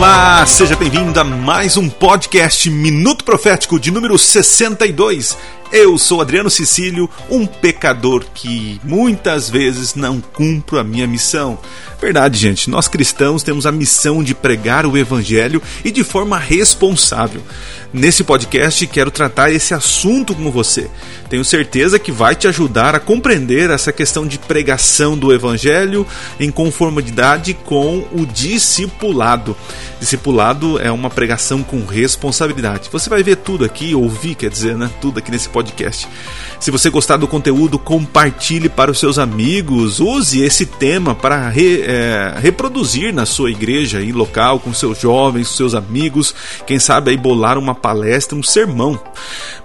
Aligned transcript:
Olá, 0.00 0.46
seja 0.46 0.74
bem-vindo 0.76 1.20
a 1.20 1.24
mais 1.24 1.76
um 1.76 1.86
podcast 1.86 2.70
Minuto 2.70 3.22
Profético 3.22 3.78
de 3.78 3.90
número 3.90 4.18
62. 4.18 5.36
Eu 5.72 5.96
sou 5.98 6.20
Adriano 6.20 6.50
Cecílio, 6.50 7.08
um 7.30 7.46
pecador 7.46 8.24
que 8.34 8.80
muitas 8.82 9.48
vezes 9.48 9.94
não 9.94 10.20
cumpro 10.20 10.80
a 10.80 10.84
minha 10.84 11.06
missão. 11.06 11.60
Verdade, 12.00 12.38
gente, 12.38 12.68
nós 12.68 12.88
cristãos 12.88 13.44
temos 13.44 13.66
a 13.66 13.72
missão 13.72 14.20
de 14.20 14.34
pregar 14.34 14.84
o 14.84 14.98
Evangelho 14.98 15.62
e 15.84 15.92
de 15.92 16.02
forma 16.02 16.36
responsável. 16.38 17.40
Nesse 17.92 18.24
podcast 18.24 18.84
quero 18.86 19.10
tratar 19.12 19.52
esse 19.52 19.72
assunto 19.72 20.34
com 20.34 20.50
você. 20.50 20.90
Tenho 21.28 21.44
certeza 21.44 21.98
que 21.98 22.10
vai 22.10 22.34
te 22.34 22.48
ajudar 22.48 22.96
a 22.96 23.00
compreender 23.00 23.70
essa 23.70 23.92
questão 23.92 24.26
de 24.26 24.38
pregação 24.38 25.16
do 25.16 25.32
Evangelho 25.32 26.06
em 26.40 26.50
conformidade 26.50 27.54
com 27.54 28.04
o 28.12 28.26
discipulado. 28.26 29.56
Discipulado 30.00 30.80
é 30.80 30.90
uma 30.90 31.10
pregação 31.10 31.62
com 31.62 31.84
responsabilidade. 31.84 32.88
Você 32.90 33.10
vai 33.10 33.22
ver 33.22 33.36
tudo 33.36 33.64
aqui, 33.64 33.94
ouvir, 33.94 34.34
quer 34.34 34.50
dizer, 34.50 34.76
né? 34.76 34.90
Tudo 35.00 35.18
aqui 35.18 35.30
nesse 35.30 35.48
podcast. 35.48 35.59
Se 36.60 36.70
você 36.70 36.90
gostar 36.90 37.16
do 37.16 37.26
conteúdo, 37.26 37.78
compartilhe 37.78 38.68
para 38.68 38.90
os 38.90 38.98
seus 38.98 39.18
amigos. 39.18 39.98
Use 39.98 40.42
esse 40.42 40.66
tema 40.66 41.14
para 41.14 41.48
re, 41.48 41.82
é, 41.82 42.34
reproduzir 42.38 43.14
na 43.14 43.24
sua 43.24 43.50
igreja 43.50 44.00
e 44.00 44.12
local, 44.12 44.60
com 44.60 44.74
seus 44.74 45.00
jovens, 45.00 45.48
seus 45.48 45.74
amigos. 45.74 46.34
Quem 46.66 46.78
sabe 46.78 47.10
aí 47.10 47.16
bolar 47.16 47.56
uma 47.56 47.74
palestra, 47.74 48.36
um 48.36 48.42
sermão. 48.42 49.00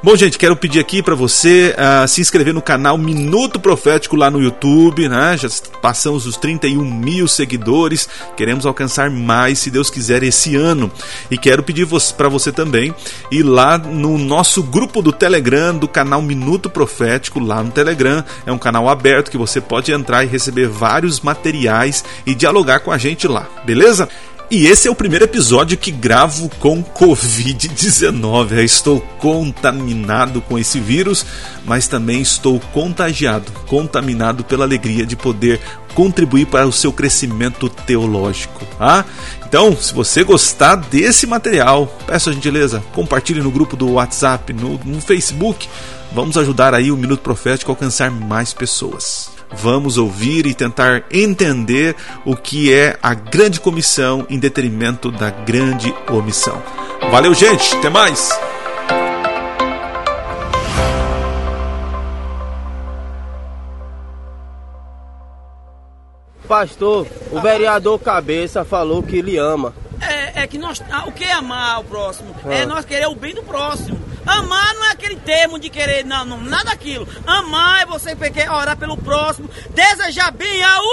Bom, 0.02 0.16
gente, 0.16 0.38
quero 0.38 0.56
pedir 0.56 0.80
aqui 0.80 1.04
para 1.04 1.16
você 1.16 1.76
uh, 1.76 2.08
se 2.08 2.22
inscrever 2.22 2.54
no 2.54 2.62
canal 2.62 2.98
Minuto 2.98 3.60
Profético 3.60 4.16
lá 4.16 4.32
no 4.32 4.42
YouTube. 4.42 5.10
Né? 5.10 5.38
Já 5.38 5.50
passamos 5.82 6.26
os 6.26 6.38
31 6.38 6.82
mil 6.82 7.28
seguidores. 7.28 8.08
Queremos 8.38 8.66
alcançar 8.66 9.10
mais, 9.10 9.60
se 9.60 9.70
Deus 9.70 9.90
quiser, 9.90 10.24
esse 10.24 10.56
ano. 10.56 10.92
E 11.30 11.38
quero 11.38 11.64
pedir 11.64 11.88
para 12.16 12.30
você 12.30 12.52
também 12.52 12.94
ir 13.32 13.44
lá 13.44 13.78
no 13.78 14.18
nosso 14.18 14.64
grupo 14.64 15.02
do 15.02 15.12
Telegram, 15.12 15.76
do 15.76 15.85
canal 15.88 16.22
Minuto 16.22 16.70
Profético 16.70 17.40
lá 17.40 17.62
no 17.64 17.72
Telegram. 17.72 18.24
É 18.46 18.52
um 18.52 18.58
canal 18.58 18.90
aberto 18.90 19.32
que 19.32 19.38
você 19.38 19.60
pode 19.60 19.92
entrar 19.92 20.24
e 20.24 20.28
receber 20.28 20.68
vários 20.68 21.20
materiais 21.22 22.04
e 22.26 22.36
dialogar 22.36 22.80
com 22.80 22.92
a 22.92 22.98
gente 22.98 23.28
lá, 23.28 23.48
beleza? 23.66 24.10
E 24.50 24.68
esse 24.68 24.88
é 24.88 24.92
o 24.92 24.96
primeiro 24.96 25.26
episódio 25.26 25.78
que 25.78 25.90
gravo 25.92 26.50
com 26.60 26.84
Covid-19. 26.84 28.64
Estou 28.64 29.02
contaminado 29.20 30.40
com 30.42 30.58
esse 30.58 30.80
vírus, 30.80 31.26
mas 31.66 31.88
também 31.88 32.22
estou 32.22 32.60
contagiado, 32.72 33.52
contaminado 33.68 34.44
pela 34.44 34.64
alegria 34.64 35.06
de 35.06 35.16
poder 35.16 35.60
contribuir 35.96 36.46
para 36.46 36.68
o 36.68 36.72
seu 36.72 36.94
crescimento 36.94 37.70
teológico. 37.70 38.64
Tá? 38.78 39.04
Então, 39.48 39.76
se 39.76 39.94
você 39.94 40.24
gostar 40.24 40.76
desse 40.76 41.26
material, 41.26 41.88
peço 42.06 42.30
a 42.30 42.34
gentileza, 42.34 42.84
compartilhe 42.94 43.42
no 43.42 43.52
grupo 43.52 43.76
do 43.76 43.94
WhatsApp, 43.94 44.54
no, 44.54 44.80
no 44.86 45.02
Facebook 45.02 45.68
Vamos 46.16 46.38
ajudar 46.38 46.74
aí 46.74 46.94
o 46.94 46.98
Minuto 46.98 47.20
Profético 47.20 47.72
a 47.72 47.74
alcançar 47.74 48.10
mais 48.10 48.54
pessoas. 48.54 49.35
Vamos 49.58 49.98
ouvir 49.98 50.46
e 50.46 50.54
tentar 50.54 51.04
entender 51.12 51.96
o 52.26 52.36
que 52.36 52.74
é 52.74 52.98
a 53.02 53.14
grande 53.14 53.60
comissão 53.60 54.26
em 54.30 54.38
detrimento 54.38 55.12
da 55.12 55.30
grande 55.30 55.94
omissão. 56.12 56.62
Valeu, 57.12 57.34
gente, 57.34 57.76
até 57.76 57.90
mais! 57.90 58.30
Pastor, 66.48 67.08
o 67.32 67.42
vereador 67.42 68.00
Cabeça 68.00 68.64
falou 68.64 69.02
que 69.02 69.18
ele 69.18 69.38
ama. 69.38 69.74
É, 70.36 70.46
que 70.46 70.58
nós. 70.58 70.84
Ah, 70.92 71.06
o 71.08 71.12
que 71.12 71.24
é 71.24 71.32
amar 71.32 71.80
o 71.80 71.84
próximo? 71.86 72.36
Ah. 72.46 72.54
É 72.54 72.66
nós 72.66 72.86
querer 72.86 73.08
o 73.08 73.16
bem 73.16 73.34
do 73.34 73.42
próximo. 73.42 74.00
Amar 74.26 74.74
não 74.76 74.86
é 74.86 74.92
aquele 74.92 75.16
termo 75.16 75.60
de 75.60 75.70
querer, 75.70 76.04
não, 76.04 76.26
não 76.26 76.42
nada 76.42 76.66
daquilo. 76.66 77.08
Amar 77.26 77.84
é 77.84 77.86
você 77.86 78.16
querer 78.16 78.52
orar 78.52 78.76
pelo 78.76 78.98
próximo, 78.98 79.50
desejar 79.70 80.32
bem 80.32 80.64
ao 80.64 80.84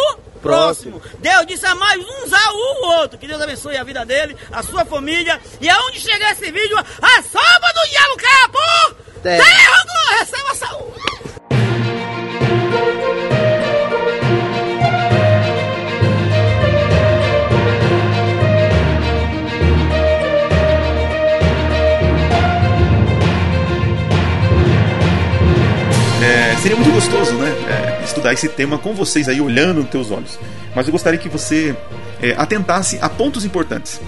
próximo. 0.40 1.00
próximo. 1.00 1.18
Deus 1.18 1.46
disse 1.46 1.66
amar 1.66 1.96
uns 1.98 2.32
ao 2.32 2.56
outro. 2.98 3.18
Que 3.18 3.26
Deus 3.26 3.40
abençoe 3.40 3.76
a 3.76 3.84
vida 3.84 4.04
dele, 4.04 4.36
a 4.52 4.62
sua 4.62 4.84
família. 4.84 5.40
E 5.60 5.68
aonde 5.68 5.98
chegar 5.98 6.32
esse 6.32 6.50
vídeo, 6.50 6.78
a 6.78 7.22
salva 7.22 7.72
do 7.74 7.90
diabo 7.90 8.16
por 8.52 8.96
terra. 9.22 9.42
Receba 10.18 10.54
saúde. 10.54 11.11
Seria 26.62 26.76
muito 26.76 26.92
gostoso, 26.92 27.34
né? 27.34 27.50
É, 27.68 28.04
estudar 28.04 28.32
esse 28.32 28.48
tema 28.48 28.78
com 28.78 28.94
vocês 28.94 29.28
aí 29.28 29.40
olhando 29.40 29.80
nos 29.80 29.90
teus 29.90 30.12
olhos. 30.12 30.38
Mas 30.76 30.86
eu 30.86 30.92
gostaria 30.92 31.18
que 31.18 31.28
você 31.28 31.76
é, 32.22 32.34
atentasse 32.38 32.98
a 33.02 33.08
pontos 33.08 33.44
importantes. 33.44 34.00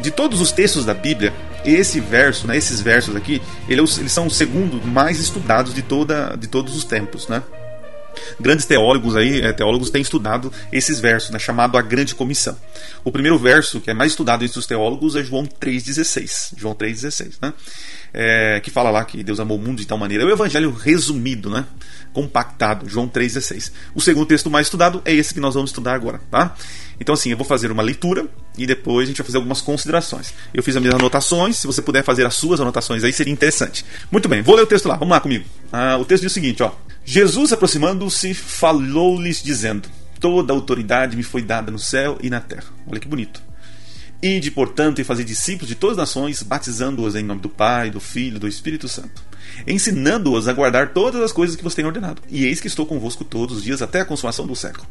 De 0.00 0.10
todos 0.10 0.40
os 0.40 0.50
textos 0.50 0.84
da 0.84 0.94
Bíblia, 0.94 1.32
esse 1.64 2.00
verso, 2.00 2.48
né, 2.48 2.56
esses 2.56 2.80
versos 2.80 3.14
aqui, 3.14 3.40
eles, 3.68 3.98
eles 3.98 4.10
são 4.10 4.26
o 4.26 4.30
segundo 4.30 4.84
mais 4.84 5.20
estudados 5.20 5.72
de, 5.72 5.82
toda, 5.82 6.34
de 6.36 6.48
todos 6.48 6.74
os 6.74 6.82
tempos, 6.82 7.28
né? 7.28 7.40
Grandes 8.38 8.66
teólogos 8.66 9.14
aí, 9.16 9.40
é, 9.40 9.52
teólogos 9.52 9.88
têm 9.88 10.02
estudado 10.02 10.52
esses 10.72 10.98
versos, 10.98 11.30
né, 11.30 11.38
chamado 11.38 11.78
a 11.78 11.82
Grande 11.82 12.16
Comissão. 12.16 12.56
O 13.04 13.12
primeiro 13.12 13.38
verso 13.38 13.80
que 13.80 13.90
é 13.90 13.94
mais 13.94 14.10
estudado 14.10 14.44
entre 14.44 14.58
os 14.58 14.66
teólogos 14.66 15.14
é 15.14 15.22
João 15.22 15.44
3,16. 15.44 16.54
João 16.56 16.74
3,16, 16.74 17.34
né? 17.40 17.52
É, 18.14 18.60
que 18.60 18.70
fala 18.70 18.90
lá 18.90 19.04
que 19.04 19.22
Deus 19.22 19.40
amou 19.40 19.56
o 19.56 19.60
mundo 19.60 19.78
de 19.78 19.86
tal 19.86 19.96
maneira. 19.96 20.22
É 20.22 20.26
o 20.26 20.30
evangelho 20.30 20.70
resumido, 20.70 21.48
né? 21.48 21.64
Compactado, 22.12 22.88
João 22.88 23.08
3,16. 23.08 23.72
O 23.94 24.00
segundo 24.00 24.26
texto 24.26 24.50
mais 24.50 24.66
estudado 24.66 25.00
é 25.04 25.14
esse 25.14 25.32
que 25.32 25.40
nós 25.40 25.54
vamos 25.54 25.70
estudar 25.70 25.94
agora, 25.94 26.20
tá? 26.30 26.54
Então, 27.00 27.14
assim, 27.14 27.30
eu 27.30 27.36
vou 27.36 27.46
fazer 27.46 27.72
uma 27.72 27.82
leitura 27.82 28.26
e 28.56 28.66
depois 28.66 29.04
a 29.04 29.08
gente 29.08 29.16
vai 29.16 29.26
fazer 29.26 29.38
algumas 29.38 29.60
considerações. 29.60 30.34
Eu 30.52 30.62
fiz 30.62 30.76
as 30.76 30.82
minhas 30.82 30.94
anotações, 30.94 31.56
se 31.56 31.66
você 31.66 31.80
puder 31.80 32.04
fazer 32.04 32.26
as 32.26 32.34
suas 32.34 32.60
anotações 32.60 33.02
aí, 33.02 33.12
seria 33.12 33.32
interessante. 33.32 33.84
Muito 34.10 34.28
bem, 34.28 34.42
vou 34.42 34.54
ler 34.54 34.62
o 34.62 34.66
texto 34.66 34.86
lá, 34.86 34.96
vamos 34.96 35.12
lá 35.12 35.20
comigo. 35.20 35.44
Ah, 35.72 35.96
o 35.96 36.04
texto 36.04 36.22
diz 36.22 36.32
o 36.32 36.34
seguinte, 36.34 36.62
ó. 36.62 36.70
Jesus, 37.04 37.52
aproximando-se, 37.52 38.34
falou-lhes, 38.34 39.42
dizendo: 39.42 39.88
Toda 40.20 40.52
autoridade 40.52 41.16
me 41.16 41.24
foi 41.24 41.42
dada 41.42 41.72
no 41.72 41.78
céu 41.78 42.16
e 42.22 42.30
na 42.30 42.40
terra. 42.40 42.66
Olha 42.86 43.00
que 43.00 43.08
bonito. 43.08 43.42
Ide, 44.22 44.52
portanto, 44.52 45.00
e 45.00 45.04
fazer 45.04 45.24
discípulos 45.24 45.68
de 45.68 45.74
todas 45.74 45.98
as 45.98 46.02
nações, 46.02 46.42
batizando-os 46.44 47.16
em 47.16 47.24
nome 47.24 47.40
do 47.40 47.48
Pai, 47.48 47.90
do 47.90 47.98
Filho 47.98 48.38
do 48.38 48.46
Espírito 48.46 48.88
Santo, 48.88 49.20
ensinando-os 49.66 50.46
a 50.46 50.52
guardar 50.52 50.92
todas 50.92 51.20
as 51.20 51.32
coisas 51.32 51.56
que 51.56 51.64
vos 51.64 51.74
tenho 51.74 51.88
ordenado. 51.88 52.22
E 52.28 52.44
eis 52.44 52.60
que 52.60 52.68
estou 52.68 52.86
convosco 52.86 53.24
todos 53.24 53.56
os 53.56 53.64
dias 53.64 53.82
até 53.82 54.00
a 54.00 54.04
consumação 54.04 54.46
do 54.46 54.54
século. 54.54 54.86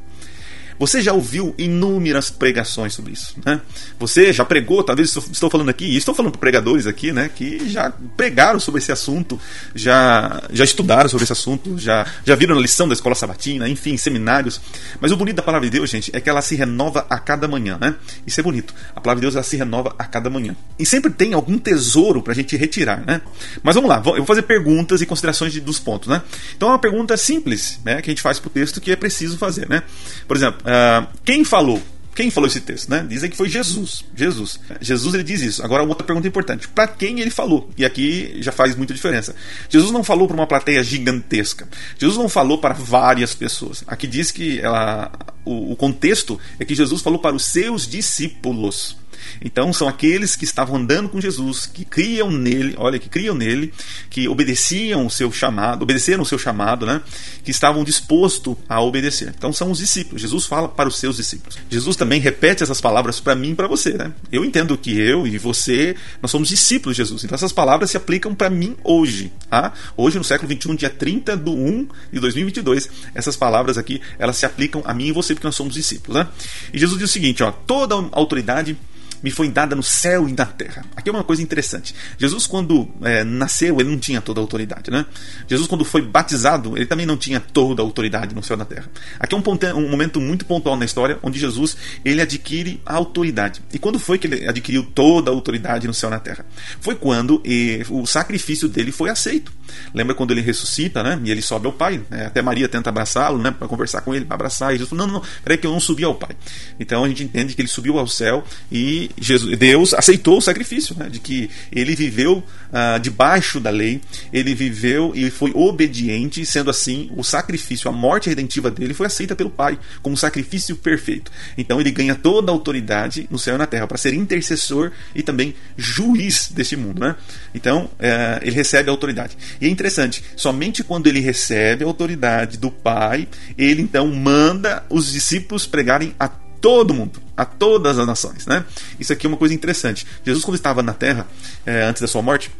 Você 0.79 1.01
já 1.01 1.13
ouviu 1.13 1.53
inúmeras 1.57 2.29
pregações 2.29 2.93
sobre 2.93 3.13
isso, 3.13 3.35
né? 3.45 3.61
Você 3.99 4.33
já 4.33 4.43
pregou, 4.43 4.83
talvez 4.83 5.15
estou 5.31 5.49
falando 5.49 5.69
aqui, 5.69 5.85
e 5.85 5.97
estou 5.97 6.13
falando 6.13 6.31
para 6.31 6.39
pregadores 6.39 6.87
aqui, 6.87 7.11
né, 7.11 7.29
que 7.33 7.69
já 7.69 7.91
pregaram 8.17 8.59
sobre 8.59 8.79
esse 8.79 8.91
assunto, 8.91 9.39
já 9.75 10.43
já 10.51 10.63
estudaram 10.63 11.09
sobre 11.09 11.23
esse 11.23 11.33
assunto, 11.33 11.77
já 11.77 12.05
já 12.25 12.35
viram 12.35 12.55
na 12.55 12.61
lição 12.61 12.87
da 12.87 12.93
escola 12.93 13.15
sabatina, 13.15 13.69
enfim, 13.69 13.97
seminários. 13.97 14.59
Mas 14.99 15.11
o 15.11 15.17
bonito 15.17 15.37
da 15.37 15.43
palavra 15.43 15.69
de 15.69 15.77
Deus, 15.77 15.89
gente, 15.89 16.11
é 16.13 16.19
que 16.19 16.29
ela 16.29 16.41
se 16.41 16.55
renova 16.55 17.05
a 17.09 17.19
cada 17.19 17.47
manhã, 17.47 17.77
né? 17.79 17.95
Isso 18.25 18.39
é 18.39 18.43
bonito. 18.43 18.73
A 18.95 19.01
palavra 19.01 19.19
de 19.19 19.25
Deus 19.25 19.35
ela 19.35 19.43
se 19.43 19.55
renova 19.55 19.95
a 19.97 20.05
cada 20.05 20.29
manhã. 20.29 20.55
E 20.77 20.85
sempre 20.85 21.11
tem 21.11 21.33
algum 21.33 21.57
tesouro 21.57 22.21
para 22.21 22.33
a 22.33 22.35
gente 22.35 22.55
retirar, 22.55 23.03
né? 23.05 23.21
Mas 23.63 23.75
vamos 23.75 23.89
lá, 23.89 23.97
eu 23.97 24.17
vou 24.17 24.25
fazer 24.25 24.43
perguntas 24.43 25.01
e 25.01 25.05
considerações 25.05 25.53
dos 25.61 25.79
pontos, 25.79 26.07
né? 26.07 26.21
Então 26.55 26.69
é 26.69 26.71
uma 26.71 26.79
pergunta 26.79 27.15
simples, 27.17 27.79
né, 27.83 28.01
que 28.01 28.09
a 28.09 28.11
gente 28.11 28.21
faz 28.21 28.39
para 28.39 28.47
o 28.47 28.51
texto 28.51 28.81
que 28.81 28.91
é 28.91 28.95
preciso 28.95 29.37
fazer, 29.37 29.67
né? 29.69 29.83
Por 30.27 30.37
exemplo, 30.37 30.60
Uh, 30.61 31.07
quem 31.23 31.43
falou? 31.43 31.81
Quem 32.13 32.29
falou 32.29 32.47
esse 32.47 32.59
texto, 32.59 32.89
né? 32.89 33.05
Dizem 33.07 33.29
que 33.29 33.37
foi 33.37 33.47
Jesus. 33.47 34.03
Jesus. 34.13 34.59
Jesus 34.81 35.13
ele 35.13 35.23
diz 35.23 35.41
isso. 35.41 35.63
Agora, 35.63 35.83
outra 35.83 36.05
pergunta 36.05 36.27
importante: 36.27 36.67
para 36.67 36.87
quem 36.87 37.19
ele 37.19 37.29
falou? 37.29 37.69
E 37.77 37.85
aqui 37.85 38.35
já 38.41 38.51
faz 38.51 38.75
muita 38.75 38.93
diferença. 38.93 39.33
Jesus 39.69 39.91
não 39.91 40.03
falou 40.03 40.27
para 40.27 40.35
uma 40.35 40.47
plateia 40.47 40.83
gigantesca. 40.83 41.67
Jesus 41.97 42.17
não 42.17 42.27
falou 42.27 42.57
para 42.57 42.73
várias 42.73 43.33
pessoas. 43.33 43.83
Aqui 43.87 44.07
diz 44.07 44.29
que 44.29 44.59
ela, 44.59 45.11
o, 45.45 45.71
o 45.71 45.75
contexto 45.75 46.39
é 46.59 46.65
que 46.65 46.75
Jesus 46.75 47.01
falou 47.01 47.19
para 47.19 47.35
os 47.35 47.45
seus 47.45 47.87
discípulos. 47.87 48.97
Então 49.41 49.71
são 49.73 49.87
aqueles 49.87 50.35
que 50.35 50.45
estavam 50.45 50.75
andando 50.75 51.09
com 51.09 51.19
Jesus, 51.19 51.65
que 51.65 51.85
criam 51.85 52.31
nele, 52.31 52.75
olha, 52.77 52.99
que 52.99 53.09
criam 53.09 53.35
nele, 53.35 53.73
que 54.09 54.27
obedeciam 54.27 55.05
o 55.05 55.09
seu 55.09 55.31
chamado, 55.31 55.83
obedeceram 55.83 56.23
o 56.23 56.25
seu 56.25 56.37
chamado, 56.37 56.85
né? 56.85 57.01
Que 57.43 57.51
estavam 57.51 57.83
dispostos 57.83 58.55
a 58.67 58.81
obedecer. 58.81 59.33
Então 59.37 59.51
são 59.53 59.71
os 59.71 59.79
discípulos. 59.79 60.21
Jesus 60.21 60.45
fala 60.45 60.67
para 60.67 60.89
os 60.89 60.97
seus 60.97 61.17
discípulos. 61.17 61.57
Jesus 61.69 61.95
também 61.95 62.19
repete 62.19 62.63
essas 62.63 62.81
palavras 62.81 63.19
para 63.19 63.35
mim 63.35 63.51
e 63.51 63.55
para 63.55 63.67
você, 63.67 63.93
né? 63.93 64.11
Eu 64.31 64.45
entendo 64.45 64.77
que 64.77 64.97
eu 64.97 65.27
e 65.27 65.37
você, 65.37 65.95
nós 66.21 66.31
somos 66.31 66.49
discípulos 66.49 66.95
de 66.95 67.03
Jesus. 67.03 67.23
Então 67.23 67.35
essas 67.35 67.51
palavras 67.51 67.91
se 67.91 67.97
aplicam 67.97 68.33
para 68.33 68.49
mim 68.49 68.75
hoje, 68.83 69.31
tá? 69.49 69.73
Hoje 69.95 70.17
no 70.17 70.23
século 70.23 70.49
21, 70.49 70.75
dia 70.75 70.89
30 70.89 71.37
de 71.37 71.49
1 71.49 71.87
de 72.11 72.19
2022, 72.19 72.89
essas 73.13 73.35
palavras 73.35 73.77
aqui, 73.77 74.01
elas 74.17 74.37
se 74.37 74.45
aplicam 74.45 74.81
a 74.85 74.93
mim 74.93 75.07
e 75.07 75.11
você 75.11 75.33
porque 75.33 75.47
nós 75.47 75.55
somos 75.55 75.73
discípulos, 75.73 76.17
né? 76.17 76.27
E 76.73 76.79
Jesus 76.79 76.99
diz 76.99 77.09
o 77.09 77.13
seguinte, 77.13 77.43
ó, 77.43 77.51
toda 77.51 77.95
autoridade 78.11 78.77
me 79.23 79.31
foi 79.31 79.49
dada 79.49 79.75
no 79.75 79.83
céu 79.83 80.27
e 80.27 80.33
na 80.33 80.45
terra. 80.45 80.85
Aqui 80.95 81.09
é 81.09 81.11
uma 81.11 81.23
coisa 81.23 81.41
interessante. 81.41 81.93
Jesus, 82.17 82.47
quando 82.47 82.87
é, 83.01 83.23
nasceu, 83.23 83.79
ele 83.79 83.89
não 83.89 83.99
tinha 83.99 84.21
toda 84.21 84.39
a 84.39 84.43
autoridade, 84.43 84.89
né? 84.89 85.05
Jesus, 85.47 85.67
quando 85.67 85.85
foi 85.85 86.01
batizado, 86.01 86.77
ele 86.77 86.85
também 86.85 87.05
não 87.05 87.17
tinha 87.17 87.39
toda 87.39 87.81
a 87.81 87.85
autoridade 87.85 88.33
no 88.33 88.43
céu 88.43 88.55
e 88.55 88.59
na 88.59 88.65
terra. 88.65 88.89
Aqui 89.19 89.35
é 89.35 89.37
um, 89.37 89.41
ponto, 89.41 89.65
um 89.67 89.89
momento 89.89 90.19
muito 90.19 90.45
pontual 90.45 90.75
na 90.75 90.85
história, 90.85 91.19
onde 91.21 91.39
Jesus 91.39 91.77
ele 92.03 92.21
adquire 92.21 92.81
a 92.85 92.95
autoridade. 92.95 93.61
E 93.73 93.79
quando 93.79 93.99
foi 93.99 94.17
que 94.17 94.27
ele 94.27 94.47
adquiriu 94.47 94.83
toda 94.83 95.29
a 95.29 95.33
autoridade 95.33 95.87
no 95.87 95.93
céu 95.93 96.09
e 96.09 96.11
na 96.11 96.19
terra? 96.19 96.45
Foi 96.79 96.95
quando 96.95 97.41
e, 97.45 97.83
o 97.89 98.05
sacrifício 98.05 98.67
dele 98.67 98.91
foi 98.91 99.09
aceito. 99.09 99.51
Lembra 99.93 100.15
quando 100.15 100.31
ele 100.31 100.41
ressuscita, 100.41 101.03
né? 101.03 101.19
E 101.23 101.31
ele 101.31 101.41
sobe 101.41 101.67
ao 101.67 101.73
Pai. 101.73 102.01
Né? 102.09 102.25
Até 102.25 102.41
Maria 102.41 102.67
tenta 102.67 102.89
abraçá-lo, 102.89 103.37
né? 103.37 103.51
Para 103.51 103.67
conversar 103.67 104.01
com 104.01 104.13
ele, 104.13 104.25
para 104.25 104.35
abraçar. 104.35 104.73
E 104.73 104.77
Jesus 104.77 104.89
falou: 104.89 105.07
Não, 105.07 105.13
não, 105.13 105.21
não, 105.21 105.27
peraí 105.43 105.57
que 105.57 105.65
eu 105.65 105.71
não 105.71 105.79
subi 105.79 106.03
ao 106.03 106.15
Pai. 106.15 106.35
Então 106.79 107.03
a 107.03 107.07
gente 107.07 107.23
entende 107.23 107.53
que 107.53 107.61
ele 107.61 107.67
subiu 107.67 107.97
ao 107.97 108.07
céu 108.07 108.43
e 108.71 109.10
Jesus, 109.19 109.57
Deus 109.57 109.93
aceitou 109.93 110.37
o 110.37 110.41
sacrifício, 110.41 110.95
né? 110.97 111.09
De 111.09 111.19
que 111.19 111.49
ele 111.71 111.95
viveu 111.95 112.43
ah, 112.71 112.97
debaixo 112.97 113.59
da 113.59 113.69
lei, 113.69 114.01
ele 114.31 114.55
viveu 114.55 115.11
e 115.13 115.29
foi 115.29 115.51
obediente, 115.53 116.45
sendo 116.45 116.69
assim, 116.69 117.11
o 117.15 117.23
sacrifício, 117.23 117.89
a 117.89 117.91
morte 117.91 118.29
redentiva 118.29 118.71
dele 118.71 118.93
foi 118.93 119.07
aceita 119.07 119.35
pelo 119.35 119.49
Pai 119.49 119.77
como 120.01 120.15
sacrifício 120.15 120.75
perfeito. 120.77 121.31
Então 121.57 121.81
ele 121.81 121.91
ganha 121.91 122.15
toda 122.15 122.51
a 122.51 122.53
autoridade 122.53 123.27
no 123.29 123.37
céu 123.37 123.55
e 123.55 123.57
na 123.57 123.67
terra 123.67 123.87
para 123.87 123.97
ser 123.97 124.13
intercessor 124.13 124.91
e 125.13 125.21
também 125.21 125.53
juiz 125.75 126.49
deste 126.51 126.75
mundo, 126.77 127.01
né? 127.01 127.15
Então 127.53 127.89
eh, 127.99 128.39
ele 128.43 128.55
recebe 128.55 128.89
a 128.89 128.93
autoridade. 128.93 129.37
E 129.59 129.65
é 129.65 129.69
interessante, 129.69 130.23
somente 130.35 130.83
quando 130.83 131.07
ele 131.07 131.19
recebe 131.19 131.83
a 131.83 131.87
autoridade 131.87 132.57
do 132.57 132.71
Pai, 132.71 133.27
ele 133.57 133.81
então 133.81 134.07
manda 134.07 134.85
os 134.89 135.11
discípulos 135.11 135.65
pregarem 135.65 136.15
a 136.19 136.29
todo 136.61 136.93
mundo, 136.93 137.19
a 137.35 137.43
todas 137.43 137.97
as 137.97 138.05
nações, 138.05 138.45
né? 138.45 138.63
Isso 138.99 139.11
aqui 139.11 139.25
é 139.25 139.29
uma 139.29 139.37
coisa 139.37 139.53
interessante. 139.53 140.05
Jesus, 140.23 140.45
quando 140.45 140.55
estava 140.55 140.83
na 140.83 140.93
terra, 140.93 141.27
é, 141.65 141.83
antes 141.83 142.01
da 142.01 142.07
sua 142.07 142.21
morte, 142.21 142.51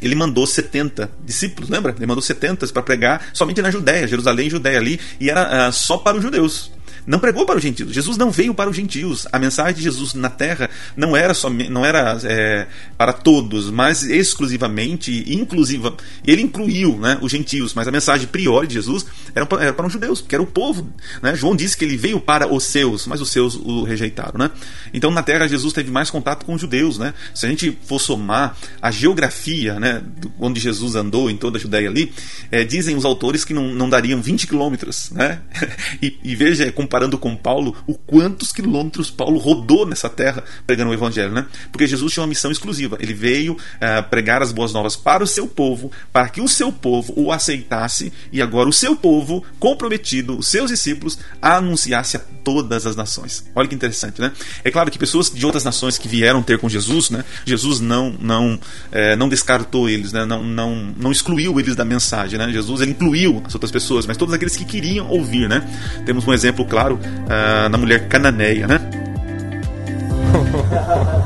ele 0.00 0.14
mandou 0.14 0.46
70 0.46 1.10
discípulos, 1.24 1.70
lembra? 1.70 1.94
Ele 1.96 2.06
mandou 2.06 2.22
70 2.22 2.66
para 2.68 2.82
pregar 2.82 3.28
somente 3.32 3.62
na 3.62 3.70
Judéia, 3.70 4.06
Jerusalém 4.06 4.46
e 4.46 4.50
Judéia 4.50 4.78
ali, 4.78 5.00
e 5.20 5.30
era 5.30 5.68
uh, 5.68 5.72
só 5.72 5.98
para 5.98 6.16
os 6.16 6.22
judeus 6.22 6.70
não 7.06 7.20
pregou 7.20 7.46
para 7.46 7.56
os 7.56 7.62
gentios. 7.62 7.92
Jesus 7.92 8.16
não 8.16 8.30
veio 8.30 8.52
para 8.52 8.68
os 8.68 8.74
gentios. 8.74 9.26
A 9.32 9.38
mensagem 9.38 9.74
de 9.74 9.82
Jesus 9.82 10.12
na 10.14 10.28
terra 10.28 10.68
não 10.96 11.16
era 11.16 11.32
só, 11.32 11.48
não 11.48 11.86
era 11.86 12.18
é, 12.24 12.66
para 12.98 13.12
todos, 13.12 13.70
mas 13.70 14.02
exclusivamente, 14.02 15.24
inclusiva. 15.32 15.94
Ele 16.26 16.42
incluiu 16.42 16.98
né, 16.98 17.16
os 17.20 17.30
gentios, 17.30 17.74
mas 17.74 17.86
a 17.86 17.92
mensagem 17.92 18.26
priori 18.26 18.66
de 18.66 18.74
Jesus 18.74 19.06
era 19.34 19.46
para, 19.46 19.62
era 19.62 19.72
para 19.72 19.86
os 19.86 19.92
judeus, 19.92 20.20
que 20.20 20.34
era 20.34 20.42
o 20.42 20.46
povo. 20.46 20.92
Né? 21.22 21.34
João 21.36 21.54
disse 21.54 21.76
que 21.76 21.84
ele 21.84 21.96
veio 21.96 22.20
para 22.20 22.52
os 22.52 22.64
seus, 22.64 23.06
mas 23.06 23.20
os 23.20 23.30
seus 23.30 23.54
o 23.54 23.84
rejeitaram. 23.84 24.38
Né? 24.38 24.50
Então 24.92 25.10
na 25.10 25.22
terra 25.22 25.46
Jesus 25.46 25.72
teve 25.72 25.90
mais 25.90 26.10
contato 26.10 26.44
com 26.44 26.54
os 26.54 26.60
judeus. 26.60 26.98
Né? 26.98 27.14
Se 27.34 27.46
a 27.46 27.48
gente 27.48 27.76
for 27.86 28.00
somar 28.00 28.56
a 28.82 28.90
geografia 28.90 29.78
né, 29.78 30.02
onde 30.40 30.58
Jesus 30.58 30.96
andou 30.96 31.30
em 31.30 31.36
toda 31.36 31.56
a 31.56 31.60
Judéia 31.60 31.88
ali, 31.88 32.12
é, 32.50 32.64
dizem 32.64 32.96
os 32.96 33.04
autores 33.04 33.44
que 33.44 33.54
não, 33.54 33.74
não 33.74 33.88
dariam 33.88 34.20
20 34.20 34.48
quilômetros. 34.48 35.10
Né? 35.10 35.40
e, 36.02 36.18
e 36.24 36.34
veja, 36.34 36.70
comparado 36.72 36.95
comparando 36.96 37.18
com 37.18 37.36
Paulo, 37.36 37.76
o 37.86 37.94
quantos 37.94 38.52
quilômetros 38.52 39.10
Paulo 39.10 39.38
rodou 39.38 39.84
nessa 39.84 40.08
terra 40.08 40.42
pregando 40.66 40.90
o 40.90 40.94
evangelho, 40.94 41.30
né? 41.30 41.46
Porque 41.70 41.86
Jesus 41.86 42.12
tinha 42.12 42.22
uma 42.22 42.28
missão 42.28 42.50
exclusiva. 42.50 42.96
Ele 43.00 43.12
veio 43.12 43.52
uh, 43.52 44.08
pregar 44.08 44.40
as 44.40 44.50
boas 44.50 44.72
novas 44.72 44.96
para 44.96 45.22
o 45.22 45.26
seu 45.26 45.46
povo, 45.46 45.92
para 46.10 46.28
que 46.30 46.40
o 46.40 46.48
seu 46.48 46.72
povo 46.72 47.12
o 47.14 47.30
aceitasse 47.30 48.10
e 48.32 48.40
agora 48.40 48.68
o 48.68 48.72
seu 48.72 48.96
povo 48.96 49.44
comprometido, 49.58 50.38
os 50.38 50.48
seus 50.48 50.70
discípulos, 50.70 51.18
anunciasse 51.42 52.16
a 52.16 52.20
todas 52.46 52.86
as 52.86 52.94
nações. 52.94 53.44
Olha 53.56 53.66
que 53.66 53.74
interessante, 53.74 54.20
né? 54.20 54.32
É 54.62 54.70
claro 54.70 54.88
que 54.88 54.96
pessoas 54.96 55.28
de 55.28 55.44
outras 55.44 55.64
nações 55.64 55.98
que 55.98 56.06
vieram 56.06 56.44
ter 56.44 56.58
com 56.58 56.68
Jesus, 56.68 57.10
né? 57.10 57.24
Jesus 57.44 57.80
não 57.80 58.14
não 58.20 58.58
é, 58.92 59.16
não 59.16 59.28
descartou 59.28 59.88
eles, 59.88 60.12
né? 60.12 60.24
Não 60.24 60.44
não 60.44 60.94
não 60.96 61.10
excluiu 61.10 61.58
eles 61.58 61.74
da 61.74 61.84
mensagem, 61.84 62.38
né? 62.38 62.48
Jesus 62.52 62.80
ele 62.80 62.92
incluiu 62.92 63.42
as 63.44 63.52
outras 63.52 63.72
pessoas, 63.72 64.06
mas 64.06 64.16
todos 64.16 64.32
aqueles 64.32 64.56
que 64.56 64.64
queriam 64.64 65.08
ouvir, 65.08 65.48
né? 65.48 65.68
Temos 66.06 66.24
um 66.24 66.32
exemplo 66.32 66.64
claro 66.64 66.85
claro, 66.86 66.94
uh, 66.94 67.68
na 67.68 67.78
mulher 67.78 68.08
cananeia, 68.08 68.66
né? 68.66 68.78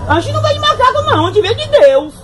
A 0.09 0.21
gente 0.21 0.33
não 0.33 0.43
vem 0.43 0.55
de 0.55 0.61
macaco, 0.61 1.03
não, 1.03 1.27
a 1.27 1.33
gente 1.33 1.43
vem 1.43 1.57
de 1.57 1.69
Deus. 1.69 2.15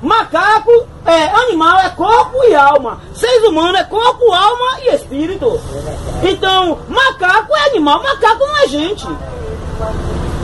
Macaco 0.00 0.86
é 1.06 1.24
animal, 1.24 1.80
é 1.80 1.88
corpo 1.90 2.44
e 2.44 2.54
alma. 2.54 3.00
Seres 3.14 3.48
humanos 3.48 3.80
é 3.80 3.84
corpo, 3.84 4.32
alma 4.32 4.80
e 4.80 4.94
espírito. 4.94 5.60
Então, 6.22 6.78
macaco 6.88 7.54
é 7.54 7.70
animal, 7.70 8.02
macaco 8.02 8.46
não 8.46 8.56
é 8.58 8.68
gente. 8.68 9.06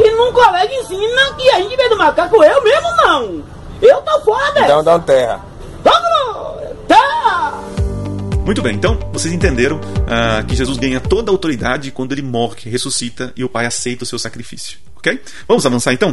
E 0.03 0.11
num 0.13 0.33
colega 0.33 0.75
ensina 0.75 1.35
que 1.37 1.51
a 1.51 1.61
gente 1.61 1.77
vem 1.77 1.89
do 1.89 1.97
macaco, 1.97 2.43
eu 2.43 2.63
mesmo 2.63 2.89
não. 2.97 3.43
Eu 3.83 4.01
tô 4.03 4.21
fora 4.21 4.53
dessa. 4.53 4.67
Então 4.67 4.85
dá. 4.85 4.99
Terra! 4.99 5.50
Muito 8.51 8.63
bem, 8.63 8.75
então 8.75 8.99
vocês 9.13 9.33
entenderam 9.33 9.77
uh, 9.79 10.45
que 10.45 10.57
Jesus 10.57 10.77
ganha 10.77 10.99
toda 10.99 11.31
a 11.31 11.33
autoridade 11.33 11.93
quando 11.93 12.11
ele 12.11 12.21
morre, 12.21 12.69
ressuscita 12.69 13.33
e 13.37 13.45
o 13.45 13.49
Pai 13.49 13.65
aceita 13.65 14.03
o 14.03 14.07
seu 14.07 14.19
sacrifício. 14.19 14.77
Ok? 14.97 15.21
Vamos 15.47 15.65
avançar 15.65 15.93
então? 15.93 16.13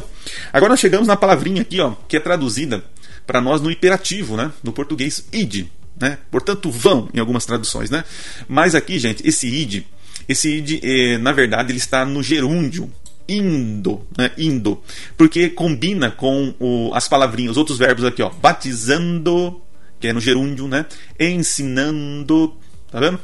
Agora 0.54 0.69
nós 0.69 0.80
chegamos 0.80 1.07
na 1.07 1.16
palavrinha 1.16 1.63
aqui, 1.63 1.81
ó, 1.81 1.95
que 2.07 2.16
é 2.16 2.19
traduzida 2.19 2.84
para 3.25 3.42
nós 3.42 3.60
no 3.60 3.72
imperativo, 3.72 4.38
né? 4.38 4.51
No 4.62 4.72
português, 4.72 5.25
id. 5.34 5.66
Né? 6.00 6.19
Portanto, 6.30 6.69
vão 6.69 7.10
em 7.12 7.19
algumas 7.19 7.44
traduções, 7.44 7.89
né? 7.89 8.04
Mas 8.48 8.75
aqui, 8.75 9.00
gente, 9.00 9.28
esse 9.28 9.48
id, 9.48 9.86
esse 10.30 10.57
id, 10.57 10.80
eh, 10.84 11.18
na 11.18 11.31
verdade, 11.31 11.72
ele 11.72 11.80
está 11.80 12.06
no 12.06 12.22
gerúndio, 12.22 12.88
indo, 13.28 14.06
né? 14.16 14.30
indo, 14.38 14.80
porque 15.18 15.50
combina 15.50 16.12
com 16.12 16.54
o, 16.60 16.92
as 16.94 17.07
palavrinhas, 17.07 17.54
os 17.54 17.57
outros 17.57 17.80
verbos 17.80 18.06
aqui, 18.06 18.22
ó, 18.22 18.30
batizando, 18.30 19.60
que 20.00 20.08
é 20.08 20.14
no 20.14 20.20
gerúndio, 20.20 20.68
né? 20.68 20.86
Ensinando, 21.20 22.56
tá 22.92 23.00
vendo? 23.00 23.20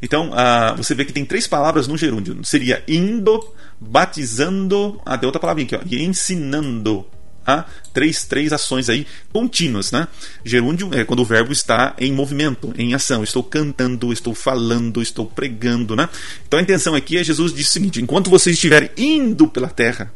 Então, 0.00 0.30
uh, 0.30 0.76
você 0.76 0.94
vê 0.94 1.04
que 1.04 1.12
tem 1.12 1.24
três 1.24 1.46
palavras 1.46 1.88
no 1.88 1.96
gerúndio. 1.96 2.38
Seria 2.44 2.82
indo, 2.86 3.52
batizando, 3.80 5.00
ah, 5.04 5.18
tem 5.18 5.26
outra 5.26 5.40
palavrinha 5.40 5.66
aqui, 5.66 5.76
ó, 5.76 5.80
e 5.86 6.02
ensinando. 6.02 7.06
Ah, 7.50 7.64
três, 7.94 8.26
três 8.26 8.52
ações 8.52 8.90
aí 8.90 9.06
contínuas, 9.32 9.90
né? 9.90 10.06
Gerúndio 10.44 10.90
é 10.92 11.02
quando 11.02 11.20
o 11.20 11.24
verbo 11.24 11.50
está 11.50 11.94
em 11.98 12.12
movimento, 12.12 12.74
em 12.76 12.92
ação. 12.92 13.24
Estou 13.24 13.42
cantando, 13.42 14.12
estou 14.12 14.34
falando, 14.34 15.00
estou 15.00 15.24
pregando, 15.24 15.96
né? 15.96 16.10
Então 16.46 16.58
a 16.58 16.62
intenção 16.62 16.94
aqui 16.94 17.16
é 17.16 17.24
Jesus 17.24 17.54
diz 17.54 17.68
o 17.68 17.72
seguinte: 17.72 18.02
enquanto 18.02 18.28
vocês 18.28 18.54
estiverem 18.54 18.90
indo 18.98 19.48
pela 19.48 19.68
terra, 19.68 20.12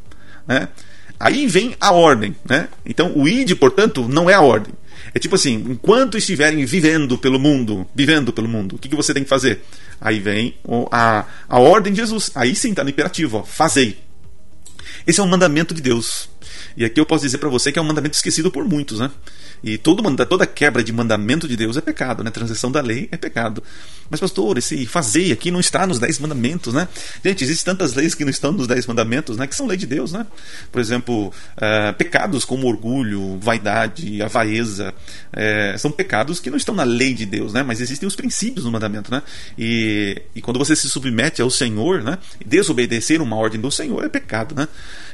né? 0.46 0.68
Aí 1.18 1.46
vem 1.46 1.74
a 1.80 1.92
ordem, 1.92 2.36
né? 2.46 2.68
Então 2.84 3.12
o 3.16 3.26
id, 3.26 3.54
portanto, 3.54 4.06
não 4.06 4.28
é 4.28 4.34
a 4.34 4.42
ordem. 4.42 4.74
É 5.14 5.18
tipo 5.18 5.34
assim, 5.34 5.54
enquanto 5.68 6.16
estiverem 6.16 6.64
vivendo 6.64 7.18
pelo 7.18 7.38
mundo, 7.38 7.86
vivendo 7.94 8.32
pelo 8.32 8.48
mundo, 8.48 8.76
o 8.76 8.78
que, 8.78 8.88
que 8.88 8.96
você 8.96 9.12
tem 9.12 9.22
que 9.22 9.28
fazer? 9.28 9.62
Aí 10.00 10.18
vem 10.20 10.54
a, 10.90 11.26
a 11.48 11.58
ordem 11.58 11.92
de 11.92 12.00
Jesus. 12.00 12.30
Aí 12.34 12.54
sim 12.54 12.70
está 12.70 12.82
no 12.82 12.90
imperativo, 12.90 13.38
ó, 13.38 13.42
fazei. 13.42 13.98
Esse 15.06 15.20
é 15.20 15.22
um 15.22 15.28
mandamento 15.28 15.74
de 15.74 15.82
Deus. 15.82 16.28
E 16.76 16.84
aqui 16.84 17.00
eu 17.00 17.06
posso 17.06 17.24
dizer 17.24 17.38
para 17.38 17.48
você 17.48 17.72
que 17.72 17.78
é 17.78 17.82
um 17.82 17.84
mandamento 17.84 18.14
esquecido 18.14 18.50
por 18.50 18.64
muitos, 18.64 19.00
né? 19.00 19.10
E 19.62 19.78
todo, 19.78 20.02
toda 20.26 20.46
quebra 20.46 20.82
de 20.82 20.92
mandamento 20.92 21.46
de 21.46 21.56
Deus 21.56 21.76
é 21.76 21.80
pecado, 21.80 22.24
né? 22.24 22.30
Transição 22.30 22.70
da 22.70 22.80
lei 22.80 23.08
é 23.12 23.16
pecado. 23.16 23.62
Mas, 24.10 24.20
pastor, 24.20 24.58
esse 24.58 24.84
fazer 24.86 25.32
aqui 25.32 25.50
não 25.50 25.60
está 25.60 25.86
nos 25.86 25.98
dez 25.98 26.18
mandamentos, 26.18 26.74
né? 26.74 26.88
Gente, 27.24 27.44
existem 27.44 27.72
tantas 27.72 27.94
leis 27.94 28.14
que 28.14 28.24
não 28.24 28.30
estão 28.30 28.52
nos 28.52 28.66
dez 28.66 28.86
mandamentos, 28.86 29.36
né? 29.36 29.46
Que 29.46 29.54
são 29.54 29.66
lei 29.66 29.76
de 29.76 29.86
Deus, 29.86 30.12
né? 30.12 30.26
Por 30.70 30.80
exemplo, 30.80 31.28
uh, 31.28 31.94
pecados 31.96 32.44
como 32.44 32.66
orgulho, 32.66 33.38
vaidade, 33.40 34.20
avareza, 34.20 34.92
uh, 35.32 35.78
são 35.78 35.90
pecados 35.90 36.40
que 36.40 36.50
não 36.50 36.56
estão 36.56 36.74
na 36.74 36.82
lei 36.82 37.14
de 37.14 37.24
Deus, 37.24 37.52
né? 37.52 37.62
Mas 37.62 37.80
existem 37.80 38.06
os 38.06 38.16
princípios 38.16 38.64
no 38.64 38.70
mandamento, 38.70 39.10
né? 39.10 39.22
E, 39.56 40.20
e 40.34 40.42
quando 40.42 40.58
você 40.58 40.74
se 40.74 40.90
submete 40.90 41.40
ao 41.40 41.50
Senhor, 41.50 42.02
né? 42.02 42.18
Desobedecer 42.44 43.22
uma 43.22 43.36
ordem 43.36 43.60
do 43.60 43.70
Senhor 43.70 44.04
é 44.04 44.08
pecado, 44.08 44.54
né? 44.54 44.68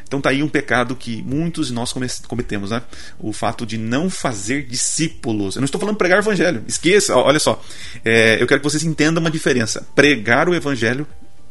Então 0.09 0.23
tá 0.23 0.31
aí 0.31 0.43
um 0.43 0.49
pecado 0.49 0.97
que 0.97 1.23
muitos 1.23 1.69
de 1.69 1.75
nós 1.75 1.95
cometemos, 2.27 2.71
né? 2.71 2.83
O 3.21 3.31
fato 3.31 3.67
de 3.67 3.77
não 3.77 4.09
fazer 4.09 4.65
discípulos. 4.67 5.55
Eu 5.55 5.61
não 5.61 5.67
estou 5.67 5.79
falando 5.79 5.97
pregar 5.97 6.19
o 6.19 6.23
evangelho. 6.23 6.65
Esqueça, 6.67 7.15
olha 7.15 7.39
só. 7.39 7.63
É, 8.03 8.43
eu 8.43 8.47
quero 8.47 8.59
que 8.59 8.69
vocês 8.69 8.83
entendam 8.83 9.21
uma 9.21 9.31
diferença. 9.31 9.87
Pregar 9.95 10.49
o 10.49 10.55
evangelho 10.55 11.07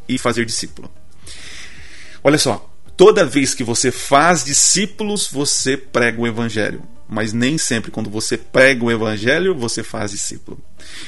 e 0.09 0.17
fazer 0.17 0.43
discípulo. 0.43 0.91
Olha 2.23 2.39
só. 2.39 2.67
Toda 2.97 3.23
vez 3.23 3.53
que 3.53 3.63
você 3.63 3.91
faz 3.91 4.43
discípulos, 4.43 5.29
você 5.31 5.77
prega 5.77 6.19
o 6.19 6.25
evangelho 6.25 6.81
mas 7.07 7.33
nem 7.33 7.57
sempre 7.57 7.91
quando 7.91 8.09
você 8.09 8.37
prega 8.37 8.83
o 8.83 8.91
evangelho 8.91 9.55
você 9.55 9.83
faz 9.83 10.11
discípulo. 10.11 10.59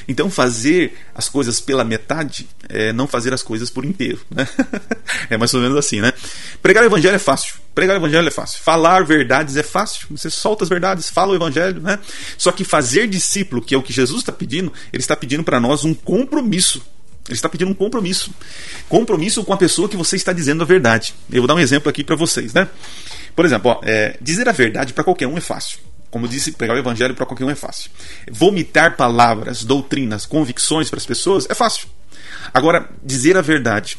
Então 0.08 0.30
fazer 0.30 0.94
as 1.14 1.28
coisas 1.28 1.60
pela 1.60 1.84
metade 1.84 2.48
é 2.68 2.92
não 2.92 3.06
fazer 3.06 3.32
as 3.32 3.42
coisas 3.42 3.70
por 3.70 3.84
inteiro, 3.84 4.20
né? 4.30 4.48
é 5.28 5.36
mais 5.36 5.52
ou 5.54 5.60
menos 5.60 5.76
assim, 5.76 6.00
né? 6.00 6.12
Pregar 6.62 6.82
o 6.82 6.86
evangelho 6.86 7.16
é 7.16 7.18
fácil. 7.18 7.56
Pregar 7.74 7.96
o 7.96 8.00
evangelho 8.00 8.26
é 8.26 8.30
fácil. 8.30 8.60
Falar 8.62 9.04
verdades 9.04 9.56
é 9.56 9.62
fácil. 9.62 10.06
Você 10.10 10.30
solta 10.30 10.64
as 10.64 10.70
verdades, 10.70 11.10
fala 11.10 11.32
o 11.32 11.36
evangelho, 11.36 11.80
né? 11.80 11.98
Só 12.36 12.52
que 12.52 12.64
fazer 12.64 13.06
discípulo, 13.06 13.62
que 13.62 13.74
é 13.74 13.78
o 13.78 13.82
que 13.82 13.92
Jesus 13.92 14.20
está 14.20 14.32
pedindo, 14.32 14.72
ele 14.92 15.02
está 15.02 15.16
pedindo 15.16 15.44
para 15.44 15.60
nós 15.60 15.84
um 15.84 15.94
compromisso. 15.94 16.82
Ele 17.28 17.36
está 17.36 17.48
pedindo 17.48 17.70
um 17.70 17.74
compromisso. 17.74 18.34
Compromisso 18.88 19.44
com 19.44 19.52
a 19.52 19.56
pessoa 19.56 19.88
que 19.88 19.96
você 19.96 20.16
está 20.16 20.32
dizendo 20.32 20.62
a 20.62 20.66
verdade. 20.66 21.14
Eu 21.30 21.42
vou 21.42 21.46
dar 21.46 21.54
um 21.54 21.60
exemplo 21.60 21.88
aqui 21.88 22.02
para 22.02 22.16
vocês, 22.16 22.52
né? 22.52 22.68
Por 23.36 23.44
exemplo, 23.44 23.70
ó, 23.70 23.80
é, 23.84 24.16
dizer 24.20 24.48
a 24.48 24.52
verdade 24.52 24.92
para 24.92 25.04
qualquer 25.04 25.26
um 25.26 25.38
é 25.38 25.40
fácil. 25.40 25.78
Como 26.10 26.26
disse, 26.26 26.52
pregar 26.52 26.76
o 26.76 26.80
evangelho 26.80 27.14
para 27.14 27.24
qualquer 27.24 27.44
um 27.44 27.50
é 27.50 27.54
fácil. 27.54 27.90
Vomitar 28.30 28.96
palavras, 28.96 29.64
doutrinas, 29.64 30.26
convicções 30.26 30.90
para 30.90 30.98
as 30.98 31.06
pessoas 31.06 31.46
é 31.48 31.54
fácil. 31.54 31.88
Agora, 32.52 32.90
dizer 33.02 33.36
a 33.36 33.40
verdade 33.40 33.96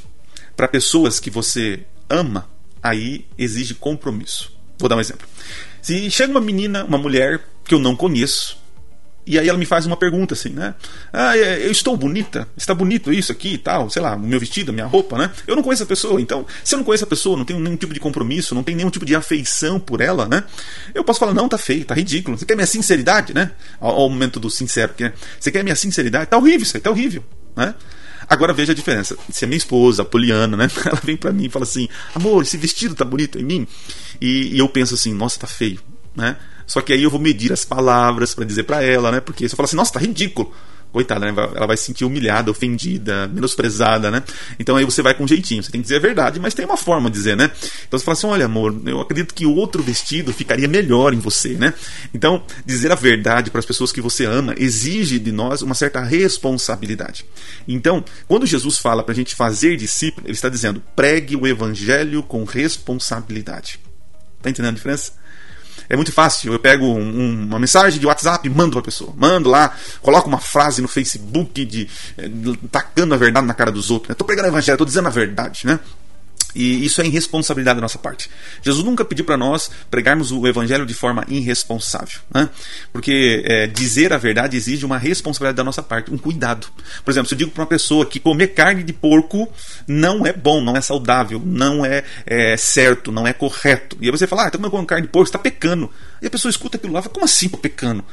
para 0.55 0.67
pessoas 0.67 1.19
que 1.19 1.29
você 1.29 1.85
ama, 2.09 2.49
aí 2.83 3.25
exige 3.37 3.73
compromisso. 3.73 4.51
Vou 4.77 4.89
dar 4.89 4.97
um 4.97 4.99
exemplo. 4.99 5.27
Se 5.81 6.11
chega 6.11 6.31
uma 6.31 6.41
menina, 6.41 6.83
uma 6.83 6.97
mulher 6.97 7.41
que 7.63 7.73
eu 7.73 7.79
não 7.79 7.95
conheço, 7.95 8.60
e 9.25 9.37
aí 9.37 9.47
ela 9.47 9.57
me 9.57 9.65
faz 9.65 9.85
uma 9.85 9.95
pergunta 9.95 10.33
assim, 10.33 10.49
né? 10.49 10.73
Ah, 11.13 11.37
é, 11.37 11.65
eu 11.65 11.71
estou 11.71 11.95
bonita? 11.95 12.47
Está 12.57 12.73
bonito 12.73 13.13
isso 13.13 13.31
aqui 13.31 13.53
e 13.53 13.57
tal? 13.57 13.89
Sei 13.89 14.01
lá, 14.01 14.15
o 14.15 14.19
meu 14.19 14.39
vestido, 14.39 14.71
a 14.71 14.73
minha 14.73 14.85
roupa, 14.85 15.17
né? 15.17 15.31
Eu 15.45 15.55
não 15.55 15.61
conheço 15.61 15.83
a 15.83 15.85
pessoa, 15.85 16.19
então, 16.19 16.45
se 16.63 16.73
eu 16.73 16.77
não 16.77 16.83
conheço 16.83 17.03
a 17.03 17.07
pessoa, 17.07 17.37
não 17.37 17.45
tenho 17.45 17.59
nenhum 17.59 17.75
tipo 17.75 17.93
de 17.93 17.99
compromisso, 17.99 18.55
não 18.55 18.63
tenho 18.63 18.77
nenhum 18.77 18.89
tipo 18.89 19.05
de 19.05 19.15
afeição 19.15 19.79
por 19.79 20.01
ela, 20.01 20.27
né? 20.27 20.43
Eu 20.93 21.03
posso 21.03 21.19
falar, 21.19 21.33
não, 21.33 21.47
tá 21.47 21.57
feio, 21.57 21.85
tá 21.85 21.93
ridículo. 21.93 22.37
Você 22.37 22.45
quer 22.45 22.55
minha 22.55 22.67
sinceridade, 22.67 23.33
né? 23.33 23.51
Ao, 23.79 24.09
momento 24.09 24.39
do 24.39 24.49
sincero, 24.49 24.89
porque, 24.89 25.03
né? 25.03 25.13
Você 25.39 25.51
quer 25.51 25.63
minha 25.63 25.75
sinceridade? 25.75 26.27
Tá 26.27 26.37
horrível 26.37 26.63
isso 26.63 26.75
aí, 26.75 26.81
tá 26.81 26.89
horrível, 26.89 27.23
né? 27.55 27.75
Agora 28.27 28.53
veja 28.53 28.71
a 28.71 28.75
diferença. 28.75 29.17
Se 29.29 29.45
a 29.45 29.47
minha 29.47 29.57
esposa, 29.57 30.03
a 30.03 30.05
Poliana, 30.05 30.55
né? 30.55 30.67
Ela 30.85 30.99
vem 31.03 31.17
para 31.17 31.31
mim 31.31 31.45
e 31.45 31.49
fala 31.49 31.63
assim: 31.63 31.87
amor, 32.15 32.43
esse 32.43 32.57
vestido 32.57 32.95
tá 32.95 33.03
bonito 33.03 33.37
em 33.37 33.43
mim. 33.43 33.67
E, 34.19 34.55
e 34.55 34.59
eu 34.59 34.69
penso 34.69 34.93
assim: 34.93 35.13
nossa, 35.13 35.39
tá 35.39 35.47
feio, 35.47 35.81
né? 36.15 36.37
Só 36.71 36.79
que 36.79 36.93
aí 36.93 37.03
eu 37.03 37.09
vou 37.09 37.19
medir 37.19 37.51
as 37.51 37.65
palavras 37.65 38.33
para 38.33 38.45
dizer 38.45 38.63
para 38.63 38.81
ela, 38.81 39.11
né? 39.11 39.19
Porque 39.19 39.45
se 39.45 39.53
eu 39.53 39.57
falar 39.57 39.65
assim, 39.65 39.75
nossa, 39.75 39.91
tá 39.91 39.99
ridículo. 39.99 40.53
Coitada, 40.89 41.29
né? 41.29 41.33
Ela 41.53 41.67
vai 41.67 41.75
se 41.75 41.83
sentir 41.83 42.05
humilhada, 42.05 42.49
ofendida, 42.49 43.27
menosprezada, 43.27 44.09
né? 44.09 44.23
Então 44.57 44.77
aí 44.77 44.85
você 44.85 45.01
vai 45.01 45.13
com 45.13 45.27
jeitinho. 45.27 45.61
Você 45.61 45.69
tem 45.69 45.81
que 45.81 45.83
dizer 45.83 45.97
a 45.97 45.99
verdade, 45.99 46.39
mas 46.39 46.53
tem 46.53 46.63
uma 46.63 46.77
forma 46.77 47.09
de 47.09 47.17
dizer, 47.17 47.35
né? 47.35 47.51
Então 47.85 47.99
você 47.99 48.05
fala 48.05 48.13
assim: 48.13 48.27
olha, 48.27 48.45
amor, 48.45 48.81
eu 48.85 49.01
acredito 49.01 49.33
que 49.33 49.45
outro 49.45 49.83
vestido 49.83 50.31
ficaria 50.31 50.65
melhor 50.65 51.13
em 51.13 51.19
você, 51.19 51.55
né? 51.55 51.73
Então, 52.13 52.41
dizer 52.65 52.89
a 52.89 52.95
verdade 52.95 53.51
para 53.51 53.59
as 53.59 53.65
pessoas 53.65 53.91
que 53.91 53.99
você 53.99 54.23
ama 54.23 54.55
exige 54.57 55.19
de 55.19 55.31
nós 55.33 55.61
uma 55.61 55.75
certa 55.75 56.01
responsabilidade. 56.01 57.25
Então, 57.67 58.01
quando 58.29 58.45
Jesus 58.45 58.77
fala 58.77 59.03
para 59.03 59.11
a 59.11 59.15
gente 59.15 59.35
fazer 59.35 59.75
discípulo, 59.75 60.25
ele 60.25 60.35
está 60.35 60.47
dizendo: 60.47 60.81
pregue 60.95 61.35
o 61.35 61.45
evangelho 61.45 62.23
com 62.23 62.45
responsabilidade. 62.45 63.77
Tá 64.41 64.49
entendendo 64.49 64.71
a 64.71 64.75
diferença? 64.75 65.20
É 65.91 65.95
muito 65.97 66.13
fácil. 66.13 66.53
Eu 66.53 66.59
pego 66.59 66.85
um, 66.85 67.43
uma 67.43 67.59
mensagem 67.59 67.99
de 67.99 68.07
WhatsApp 68.07 68.47
mando 68.49 68.71
pra 68.71 68.81
pessoa. 68.81 69.13
Mando 69.17 69.49
lá, 69.49 69.75
coloco 70.01 70.25
uma 70.29 70.39
frase 70.39 70.81
no 70.81 70.87
Facebook 70.87 71.65
de, 71.65 71.89
eh, 72.17 72.29
tacando 72.71 73.13
a 73.13 73.17
verdade 73.17 73.45
na 73.45 73.53
cara 73.53 73.73
dos 73.73 73.91
outros. 73.91 74.11
Estou 74.11 74.25
pregando 74.25 74.47
o 74.47 74.51
evangelho, 74.51 74.75
estou 74.75 74.87
dizendo 74.87 75.07
a 75.07 75.11
verdade, 75.11 75.67
né? 75.67 75.81
E 76.55 76.85
isso 76.85 77.01
é 77.01 77.05
irresponsabilidade 77.05 77.77
da 77.77 77.81
nossa 77.81 77.97
parte. 77.97 78.29
Jesus 78.61 78.83
nunca 78.85 79.05
pediu 79.05 79.25
para 79.25 79.37
nós 79.37 79.71
pregarmos 79.89 80.31
o 80.31 80.47
evangelho 80.47 80.85
de 80.85 80.93
forma 80.93 81.25
irresponsável. 81.27 82.19
Né? 82.33 82.49
Porque 82.91 83.43
é, 83.45 83.67
dizer 83.67 84.13
a 84.13 84.17
verdade 84.17 84.57
exige 84.57 84.85
uma 84.85 84.97
responsabilidade 84.97 85.57
da 85.57 85.63
nossa 85.63 85.81
parte, 85.81 86.11
um 86.13 86.17
cuidado. 86.17 86.67
Por 87.03 87.11
exemplo, 87.11 87.27
se 87.27 87.33
eu 87.33 87.37
digo 87.37 87.51
para 87.51 87.61
uma 87.61 87.67
pessoa 87.67 88.05
que 88.05 88.19
comer 88.19 88.49
carne 88.49 88.83
de 88.83 88.93
porco 88.93 89.51
não 89.87 90.25
é 90.25 90.33
bom, 90.33 90.61
não 90.61 90.75
é 90.75 90.81
saudável, 90.81 91.41
não 91.43 91.85
é, 91.85 92.03
é 92.25 92.57
certo, 92.57 93.11
não 93.11 93.27
é 93.27 93.33
correto. 93.33 93.97
E 94.01 94.05
aí 94.05 94.11
você 94.11 94.27
fala, 94.27 94.45
ah, 94.45 94.47
então 94.47 94.61
comendo 94.69 94.87
carne 94.87 95.07
de 95.07 95.11
porco, 95.11 95.27
está 95.27 95.39
pecando. 95.39 95.89
E 96.21 96.27
a 96.27 96.29
pessoa 96.29 96.49
escuta 96.49 96.77
aquilo 96.77 96.93
lá 96.93 96.99
e 96.99 97.03
fala, 97.03 97.13
como 97.13 97.25
assim 97.25 97.49
pecando? 97.49 98.03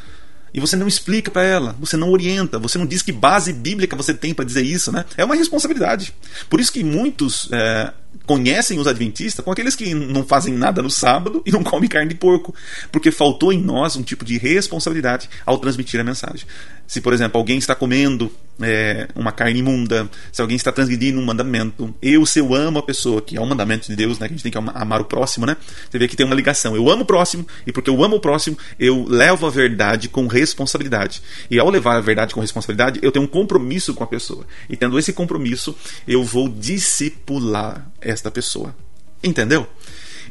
E 0.52 0.60
você 0.60 0.76
não 0.76 0.88
explica 0.88 1.30
para 1.30 1.42
ela, 1.42 1.76
você 1.78 1.96
não 1.96 2.10
orienta, 2.10 2.58
você 2.58 2.78
não 2.78 2.86
diz 2.86 3.02
que 3.02 3.12
base 3.12 3.52
bíblica 3.52 3.94
você 3.94 4.14
tem 4.14 4.32
para 4.32 4.44
dizer 4.44 4.62
isso, 4.62 4.90
né? 4.90 5.04
É 5.16 5.24
uma 5.24 5.34
responsabilidade. 5.34 6.14
Por 6.48 6.58
isso 6.58 6.72
que 6.72 6.82
muitos 6.82 7.48
é, 7.52 7.92
conhecem 8.26 8.78
os 8.78 8.86
adventistas 8.86 9.44
com 9.44 9.50
aqueles 9.50 9.74
que 9.74 9.94
não 9.94 10.24
fazem 10.24 10.54
nada 10.54 10.82
no 10.82 10.90
sábado 10.90 11.42
e 11.46 11.50
não 11.50 11.62
comem 11.62 11.88
carne 11.88 12.10
de 12.10 12.14
porco, 12.14 12.54
porque 12.92 13.10
faltou 13.10 13.52
em 13.52 13.60
nós 13.60 13.96
um 13.96 14.02
tipo 14.02 14.24
de 14.24 14.36
responsabilidade 14.38 15.28
ao 15.46 15.58
transmitir 15.58 16.00
a 16.00 16.04
mensagem. 16.04 16.46
Se, 16.86 17.00
por 17.00 17.12
exemplo, 17.12 17.38
alguém 17.38 17.58
está 17.58 17.74
comendo 17.74 18.32
é, 18.60 19.08
uma 19.14 19.30
carne 19.30 19.60
imunda, 19.60 20.08
se 20.32 20.40
alguém 20.40 20.56
está 20.56 20.72
transgredindo 20.72 21.20
um 21.20 21.24
mandamento, 21.24 21.94
eu, 22.02 22.24
se 22.26 22.38
eu 22.38 22.54
amo 22.54 22.78
a 22.78 22.82
pessoa, 22.82 23.22
que 23.22 23.36
é 23.36 23.40
um 23.40 23.46
mandamento 23.46 23.86
de 23.86 23.94
Deus, 23.94 24.18
né, 24.18 24.26
que 24.26 24.34
a 24.34 24.36
gente 24.36 24.42
tem 24.42 24.52
que 24.52 24.58
amar 24.58 25.00
o 25.00 25.04
próximo, 25.04 25.46
né? 25.46 25.56
Você 25.88 25.98
vê 25.98 26.08
que 26.08 26.16
tem 26.16 26.26
uma 26.26 26.34
ligação. 26.34 26.74
Eu 26.74 26.90
amo 26.90 27.02
o 27.02 27.06
próximo, 27.06 27.46
e 27.66 27.72
porque 27.72 27.90
eu 27.90 28.02
amo 28.02 28.16
o 28.16 28.20
próximo, 28.20 28.56
eu 28.78 29.04
levo 29.06 29.46
a 29.46 29.50
verdade 29.50 30.08
com 30.08 30.26
responsabilidade. 30.26 31.22
E 31.50 31.58
ao 31.58 31.70
levar 31.70 31.96
a 31.96 32.00
verdade 32.00 32.34
com 32.34 32.40
responsabilidade, 32.40 32.98
eu 33.02 33.12
tenho 33.12 33.24
um 33.24 33.28
compromisso 33.28 33.94
com 33.94 34.02
a 34.02 34.06
pessoa. 34.06 34.44
E 34.68 34.76
tendo 34.76 34.98
esse 34.98 35.12
compromisso, 35.12 35.76
eu 36.06 36.24
vou 36.24 36.48
discipular 36.48 37.86
esta 38.08 38.30
pessoa. 38.30 38.74
Entendeu? 39.22 39.66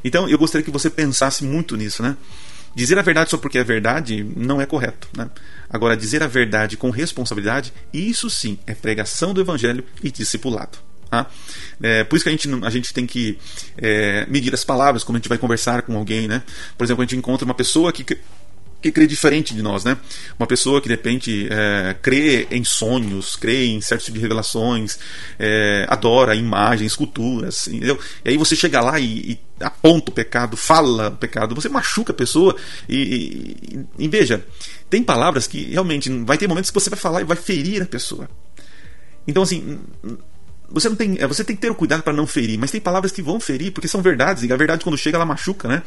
Então 0.03 0.29
eu 0.29 0.37
gostaria 0.37 0.63
que 0.63 0.71
você 0.71 0.89
pensasse 0.89 1.43
muito 1.43 1.75
nisso, 1.75 2.01
né? 2.01 2.15
Dizer 2.75 2.99
a 2.99 3.01
verdade 3.01 3.31
só 3.31 3.37
porque 3.37 3.57
é 3.57 3.63
verdade 3.63 4.23
não 4.35 4.61
é 4.61 4.65
correto. 4.65 5.07
Né? 5.17 5.27
Agora, 5.67 5.97
dizer 5.97 6.21
a 6.21 6.27
verdade 6.27 6.77
com 6.77 6.91
responsabilidade, 6.91 7.73
isso 7.91 8.29
sim 8.29 8.59
é 8.67 8.75
pregação 8.75 9.33
do 9.33 9.41
evangelho 9.41 9.83
e 10.03 10.11
discipulado. 10.11 10.77
Tá? 11.09 11.25
É, 11.81 12.03
por 12.03 12.17
isso 12.17 12.23
que 12.23 12.29
a 12.29 12.31
gente, 12.31 12.47
a 12.63 12.69
gente 12.69 12.93
tem 12.93 13.07
que 13.07 13.39
é, 13.77 14.27
medir 14.27 14.53
as 14.53 14.63
palavras 14.63 15.03
quando 15.03 15.15
a 15.15 15.19
gente 15.19 15.29
vai 15.29 15.39
conversar 15.39 15.81
com 15.81 15.97
alguém. 15.97 16.27
Né? 16.27 16.43
Por 16.77 16.83
exemplo, 16.83 17.01
a 17.01 17.05
gente 17.05 17.15
encontra 17.15 17.45
uma 17.45 17.55
pessoa 17.55 17.91
que 17.91 18.17
que 18.81 18.91
crê 18.91 19.07
diferente 19.07 19.55
de 19.55 19.61
nós, 19.61 19.83
né? 19.83 19.97
Uma 20.37 20.45
pessoa 20.45 20.79
que 20.79 20.87
de 20.87 20.93
repente 20.93 21.47
é, 21.49 21.95
crê 22.01 22.47
em 22.51 22.63
sonhos, 22.63 23.35
crê 23.35 23.65
em 23.65 23.81
certos 23.81 24.05
tipos 24.05 24.19
de 24.19 24.23
revelações, 24.23 24.99
é, 25.39 25.85
adora 25.89 26.35
imagens, 26.35 26.91
esculturas, 26.91 27.67
entendeu? 27.67 27.99
E 28.23 28.29
aí 28.29 28.37
você 28.37 28.55
chega 28.55 28.79
lá 28.79 28.99
e, 28.99 29.31
e 29.31 29.39
aponta 29.59 30.11
o 30.11 30.13
pecado, 30.13 30.55
fala 30.55 31.07
o 31.07 31.17
pecado, 31.17 31.55
você 31.55 31.67
machuca 31.67 32.11
a 32.11 32.15
pessoa 32.15 32.55
e, 32.87 33.87
e, 33.97 34.05
e, 34.05 34.07
veja, 34.07 34.45
tem 34.89 35.01
palavras 35.01 35.47
que 35.47 35.71
realmente 35.71 36.09
vai 36.23 36.37
ter 36.37 36.47
momentos 36.47 36.69
que 36.69 36.79
você 36.79 36.89
vai 36.89 36.99
falar 36.99 37.21
e 37.21 37.25
vai 37.25 37.37
ferir 37.37 37.81
a 37.81 37.85
pessoa. 37.85 38.29
Então 39.27 39.41
assim, 39.41 39.79
você 40.69 40.89
não 40.89 40.95
tem, 40.95 41.17
é, 41.19 41.27
você 41.27 41.43
tem 41.43 41.55
que 41.55 41.61
ter 41.61 41.71
o 41.71 41.75
cuidado 41.75 42.03
para 42.03 42.13
não 42.13 42.27
ferir, 42.27 42.57
mas 42.57 42.71
tem 42.71 42.81
palavras 42.81 43.11
que 43.11 43.21
vão 43.21 43.39
ferir 43.39 43.71
porque 43.71 43.87
são 43.87 44.01
verdades, 44.01 44.43
e 44.43 44.51
a 44.51 44.57
verdade 44.57 44.83
quando 44.83 44.97
chega 44.97 45.17
ela 45.17 45.25
machuca, 45.25 45.67
né? 45.67 45.83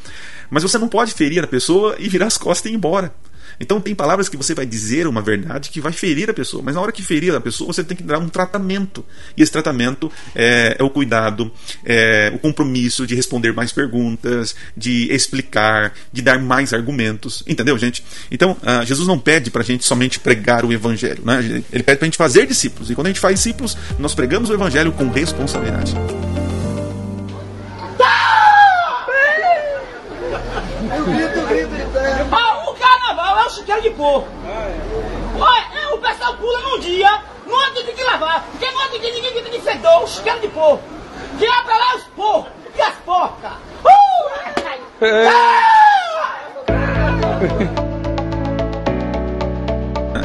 Mas 0.51 0.63
você 0.63 0.79
não 0.79 0.89
pode 0.89 1.13
ferir 1.13 1.43
a 1.45 1.47
pessoa 1.47 1.97
e 1.99 2.09
virar 2.09 2.27
as 2.27 2.39
costas 2.39 2.71
e 2.71 2.75
ir 2.75 2.77
embora. 2.77 3.13
Então 3.59 3.81
tem 3.81 3.95
palavras 3.95 4.29
que 4.29 4.37
você 4.37 4.55
vai 4.55 4.67
dizer 4.67 5.07
uma 5.07 5.23
verdade 5.23 5.71
que 5.71 5.81
vai 5.81 5.93
ferir 5.93 6.31
a 6.31 6.35
pessoa, 6.35 6.63
mas 6.63 6.75
na 6.75 6.81
hora 6.81 6.93
que 6.93 7.03
ferir 7.03 7.35
a 7.35 7.41
pessoa 7.41 7.73
você 7.73 7.83
tem 7.83 7.97
que 7.97 8.03
dar 8.03 8.19
um 8.19 8.29
tratamento. 8.29 9.05
E 9.37 9.43
esse 9.43 9.53
tratamento 9.53 10.11
é, 10.35 10.77
é 10.79 10.83
o 10.83 10.91
cuidado, 10.91 11.51
é 11.85 12.31
o 12.35 12.39
compromisso 12.39 13.07
de 13.07 13.15
responder 13.15 13.53
mais 13.53 13.73
perguntas, 13.73 14.55
de 14.77 15.13
explicar, 15.13 15.93
de 16.13 16.23
dar 16.23 16.39
mais 16.39 16.73
argumentos. 16.73 17.43
Entendeu, 17.47 17.77
gente? 17.79 18.05
Então 18.31 18.53
uh, 18.53 18.85
Jesus 18.85 19.07
não 19.07 19.19
pede 19.19 19.51
para 19.51 19.63
a 19.63 19.65
gente 19.65 19.85
somente 19.85 20.21
pregar 20.21 20.65
o 20.65 20.73
evangelho, 20.73 21.23
né? 21.25 21.63
ele 21.73 21.83
pede 21.83 21.99
para 21.99 22.05
a 22.05 22.09
gente 22.09 22.19
fazer 22.19 22.47
discípulos. 22.47 22.91
E 22.91 22.95
quando 22.95 23.07
a 23.07 23.11
gente 23.11 23.21
faz 23.21 23.37
discípulos, 23.37 23.77
nós 23.99 24.15
pregamos 24.15 24.51
o 24.51 24.55
evangelho 24.55 24.93
com 24.93 25.09
responsabilidade. 25.11 25.95
Chiqueiro 33.71 33.83
de 33.83 33.91
porco. 33.91 34.29
Olha, 35.39 35.65
é, 35.81 35.95
o 35.95 35.99
pessoal 35.99 36.37
pula 36.37 36.61
num 36.61 36.81
dia, 36.81 37.23
no 37.47 37.55
outro 37.55 37.85
tem 37.85 37.95
que 37.95 38.03
lavar, 38.03 38.45
porque 38.51 38.69
no 38.71 38.81
outro 38.81 38.99
dia 38.99 39.13
ninguém 39.13 39.33
grita 39.33 39.51
de 39.51 39.61
fedor, 39.61 40.03
o 40.03 40.07
chiqueiro 40.09 40.41
de 40.41 40.49
porco. 40.49 40.83
Que 41.39 41.47
é 41.47 41.63
pra 41.63 41.77
lá 41.77 41.97
os 41.97 42.03
porcos 42.05 42.53
e 42.77 42.83
as 42.83 42.95
porcas. 42.97 43.53
Uh! 43.83 43.91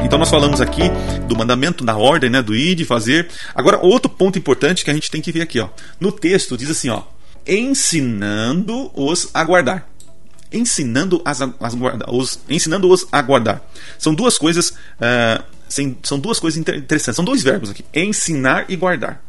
Então 0.04 0.18
nós 0.18 0.30
falamos 0.30 0.60
aqui 0.60 0.82
do 1.26 1.36
mandamento 1.36 1.84
da 1.84 1.96
ordem, 1.96 2.30
né, 2.30 2.42
do 2.42 2.54
ir, 2.54 2.74
de 2.74 2.84
fazer. 2.84 3.28
Agora 3.54 3.78
outro 3.80 4.10
ponto 4.10 4.38
importante 4.38 4.84
que 4.84 4.90
a 4.90 4.94
gente 4.94 5.10
tem 5.10 5.20
que 5.20 5.32
ver 5.32 5.42
aqui, 5.42 5.60
ó. 5.60 5.68
No 5.98 6.12
texto 6.12 6.56
diz 6.56 6.70
assim, 6.70 6.90
ó, 6.90 7.02
ensinando-os 7.46 9.30
a 9.34 9.44
guardar 9.44 9.95
ensinando 10.52 11.22
ensinando-os 12.48 13.06
a 13.10 13.22
guardar. 13.22 13.62
São 13.98 14.14
duas 14.14 14.38
coisas, 14.38 14.70
uh, 14.70 15.42
são 16.02 16.18
duas 16.18 16.38
coisas 16.38 16.58
interessantes. 16.58 17.16
São 17.16 17.24
dois 17.24 17.42
verbos 17.42 17.70
aqui: 17.70 17.84
ensinar 17.94 18.66
e 18.68 18.76
guardar. 18.76 19.22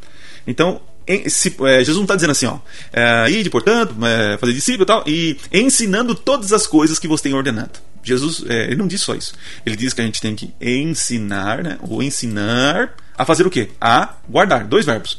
Então, 0.45 0.81
se, 1.27 1.55
é, 1.61 1.79
Jesus 1.79 1.95
não 1.95 2.03
está 2.03 2.15
dizendo 2.15 2.31
assim, 2.31 2.45
ó, 2.45 2.59
é, 2.91 3.29
ide, 3.29 3.49
portanto, 3.49 3.95
é, 4.05 4.37
fazer 4.37 4.53
discípulo 4.53 4.83
e 4.83 4.85
tal, 4.85 5.03
e 5.07 5.37
ensinando 5.51 6.13
todas 6.13 6.51
as 6.51 6.67
coisas 6.67 6.99
que 6.99 7.07
você 7.07 7.23
tem 7.23 7.33
ordenado. 7.33 7.79
Jesus, 8.03 8.43
é, 8.47 8.65
ele 8.65 8.75
não 8.75 8.87
diz 8.87 9.01
só 9.01 9.15
isso. 9.15 9.33
Ele 9.65 9.75
diz 9.75 9.93
que 9.93 10.01
a 10.01 10.05
gente 10.05 10.21
tem 10.21 10.35
que 10.35 10.53
ensinar, 10.61 11.63
né, 11.63 11.77
ou 11.81 12.01
ensinar 12.03 12.93
a 13.17 13.25
fazer 13.25 13.45
o 13.45 13.49
quê? 13.49 13.69
A 13.81 14.13
guardar. 14.29 14.65
Dois 14.65 14.85
verbos. 14.85 15.17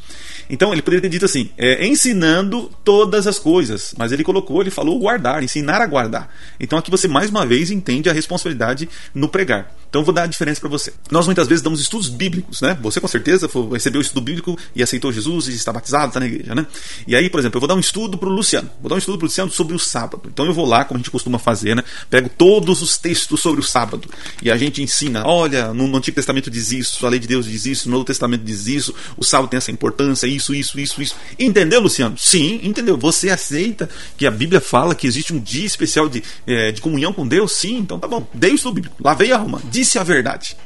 Então 0.48 0.72
ele 0.72 0.82
poderia 0.82 1.02
ter 1.02 1.08
dito 1.08 1.24
assim, 1.24 1.50
é, 1.56 1.86
ensinando 1.86 2.70
todas 2.82 3.26
as 3.26 3.38
coisas, 3.38 3.94
mas 3.96 4.12
ele 4.12 4.24
colocou, 4.24 4.60
ele 4.60 4.70
falou 4.70 4.98
guardar, 4.98 5.42
ensinar 5.42 5.80
a 5.80 5.86
guardar. 5.86 6.34
Então 6.58 6.78
aqui 6.78 6.90
você 6.90 7.06
mais 7.06 7.30
uma 7.30 7.44
vez 7.44 7.70
entende 7.70 8.08
a 8.08 8.12
responsabilidade 8.12 8.88
no 9.14 9.28
pregar. 9.28 9.77
Então 9.88 10.04
vou 10.04 10.12
dar 10.12 10.24
a 10.24 10.26
diferença 10.26 10.60
para 10.60 10.68
você. 10.68 10.92
Nós 11.10 11.26
muitas 11.26 11.48
vezes 11.48 11.62
damos 11.62 11.80
estudos 11.80 12.08
bíblicos, 12.08 12.60
né? 12.60 12.76
Você 12.82 13.00
com 13.00 13.08
certeza 13.08 13.48
recebeu 13.72 14.00
o 14.00 14.02
estudo 14.02 14.20
bíblico 14.20 14.58
e 14.74 14.82
aceitou 14.82 15.12
Jesus 15.12 15.48
e 15.48 15.54
está 15.54 15.72
batizado, 15.72 16.08
está 16.08 16.20
na 16.20 16.26
igreja, 16.26 16.54
né? 16.54 16.66
E 17.06 17.16
aí, 17.16 17.30
por 17.30 17.40
exemplo, 17.40 17.56
eu 17.56 17.60
vou 17.60 17.68
dar 17.68 17.74
um 17.74 17.80
estudo 17.80 18.18
para 18.18 18.28
o 18.28 18.32
Luciano. 18.32 18.70
Vou 18.80 18.88
dar 18.88 18.96
um 18.96 18.98
estudo 18.98 19.18
para 19.18 19.24
o 19.24 19.28
Luciano 19.28 19.50
sobre 19.50 19.74
o 19.74 19.78
sábado. 19.78 20.22
Então 20.26 20.44
eu 20.44 20.52
vou 20.52 20.66
lá, 20.66 20.84
como 20.84 20.96
a 20.96 21.00
gente 21.00 21.10
costuma 21.10 21.38
fazer, 21.38 21.74
né? 21.74 21.82
Pego 22.10 22.28
todos 22.28 22.82
os 22.82 22.98
textos 22.98 23.40
sobre 23.40 23.60
o 23.60 23.64
sábado 23.64 24.08
e 24.42 24.50
a 24.50 24.56
gente 24.56 24.82
ensina. 24.82 25.26
Olha, 25.26 25.72
no, 25.72 25.96
Antigo 25.96 26.14
Testamento 26.14 26.50
diz 26.50 26.70
isso, 26.72 27.06
a 27.06 27.08
lei 27.08 27.18
de 27.18 27.26
Deus 27.26 27.46
diz 27.46 27.64
isso, 27.66 27.88
no 27.88 27.92
Novo 27.92 28.04
Testamento 28.04 28.42
diz 28.44 28.66
isso, 28.66 28.94
o 29.16 29.24
sábado 29.24 29.48
tem 29.48 29.58
essa 29.58 29.70
importância, 29.70 30.26
isso, 30.26 30.54
isso, 30.54 30.78
isso, 30.78 31.02
isso. 31.02 31.16
Entendeu, 31.38 31.80
Luciano? 31.80 32.16
Sim, 32.18 32.60
entendeu. 32.62 32.96
Você 32.96 33.30
aceita 33.30 33.88
que 34.16 34.26
a 34.26 34.30
Bíblia 34.30 34.60
fala 34.60 34.94
que 34.94 35.06
existe 35.06 35.32
um 35.32 35.40
dia 35.40 35.66
especial 35.66 36.08
de, 36.08 36.22
é, 36.46 36.72
de 36.72 36.80
comunhão 36.80 37.12
com 37.12 37.26
Deus? 37.26 37.52
Sim, 37.52 37.78
então 37.78 37.98
tá 37.98 38.06
bom. 38.06 38.26
Dei 38.34 38.52
o 38.52 38.54
estudo 38.54 38.74
bíblico. 38.74 38.96
Lavei 39.00 39.32
a 39.32 39.38
alma. 39.38 39.60
Disse 39.78 39.96
a 39.96 40.02
verdade. 40.02 40.56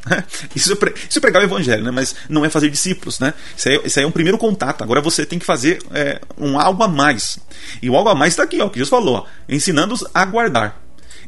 Isso 0.57 0.73
é, 0.73 0.75
pre... 0.75 0.95
isso 0.95 1.19
é 1.19 1.21
pregar 1.21 1.43
o 1.43 1.45
evangelho, 1.45 1.85
né? 1.85 1.91
Mas 1.91 2.15
não 2.31 2.47
é 2.47 2.49
fazer 2.49 2.71
discípulos, 2.71 3.19
né? 3.19 3.35
Isso 3.55 3.69
aí, 3.69 3.81
isso 3.85 3.99
aí 3.99 4.07
é 4.07 4.09
um 4.09 4.11
primeiro 4.11 4.39
contato. 4.39 4.83
Agora 4.83 5.03
você 5.03 5.27
tem 5.27 5.39
que 5.39 5.45
fazer 5.45 5.83
é, 5.93 6.19
um 6.39 6.59
algo 6.59 6.83
a 6.83 6.89
mais. 6.89 7.39
E 7.83 7.91
o 7.91 7.95
algo 7.95 8.09
a 8.09 8.15
mais 8.15 8.33
está 8.33 8.45
aqui, 8.45 8.59
ó, 8.63 8.71
que 8.71 8.79
Jesus 8.79 8.89
falou, 8.89 9.27
ensinando-os 9.47 10.03
a 10.15 10.25
guardar. 10.25 10.81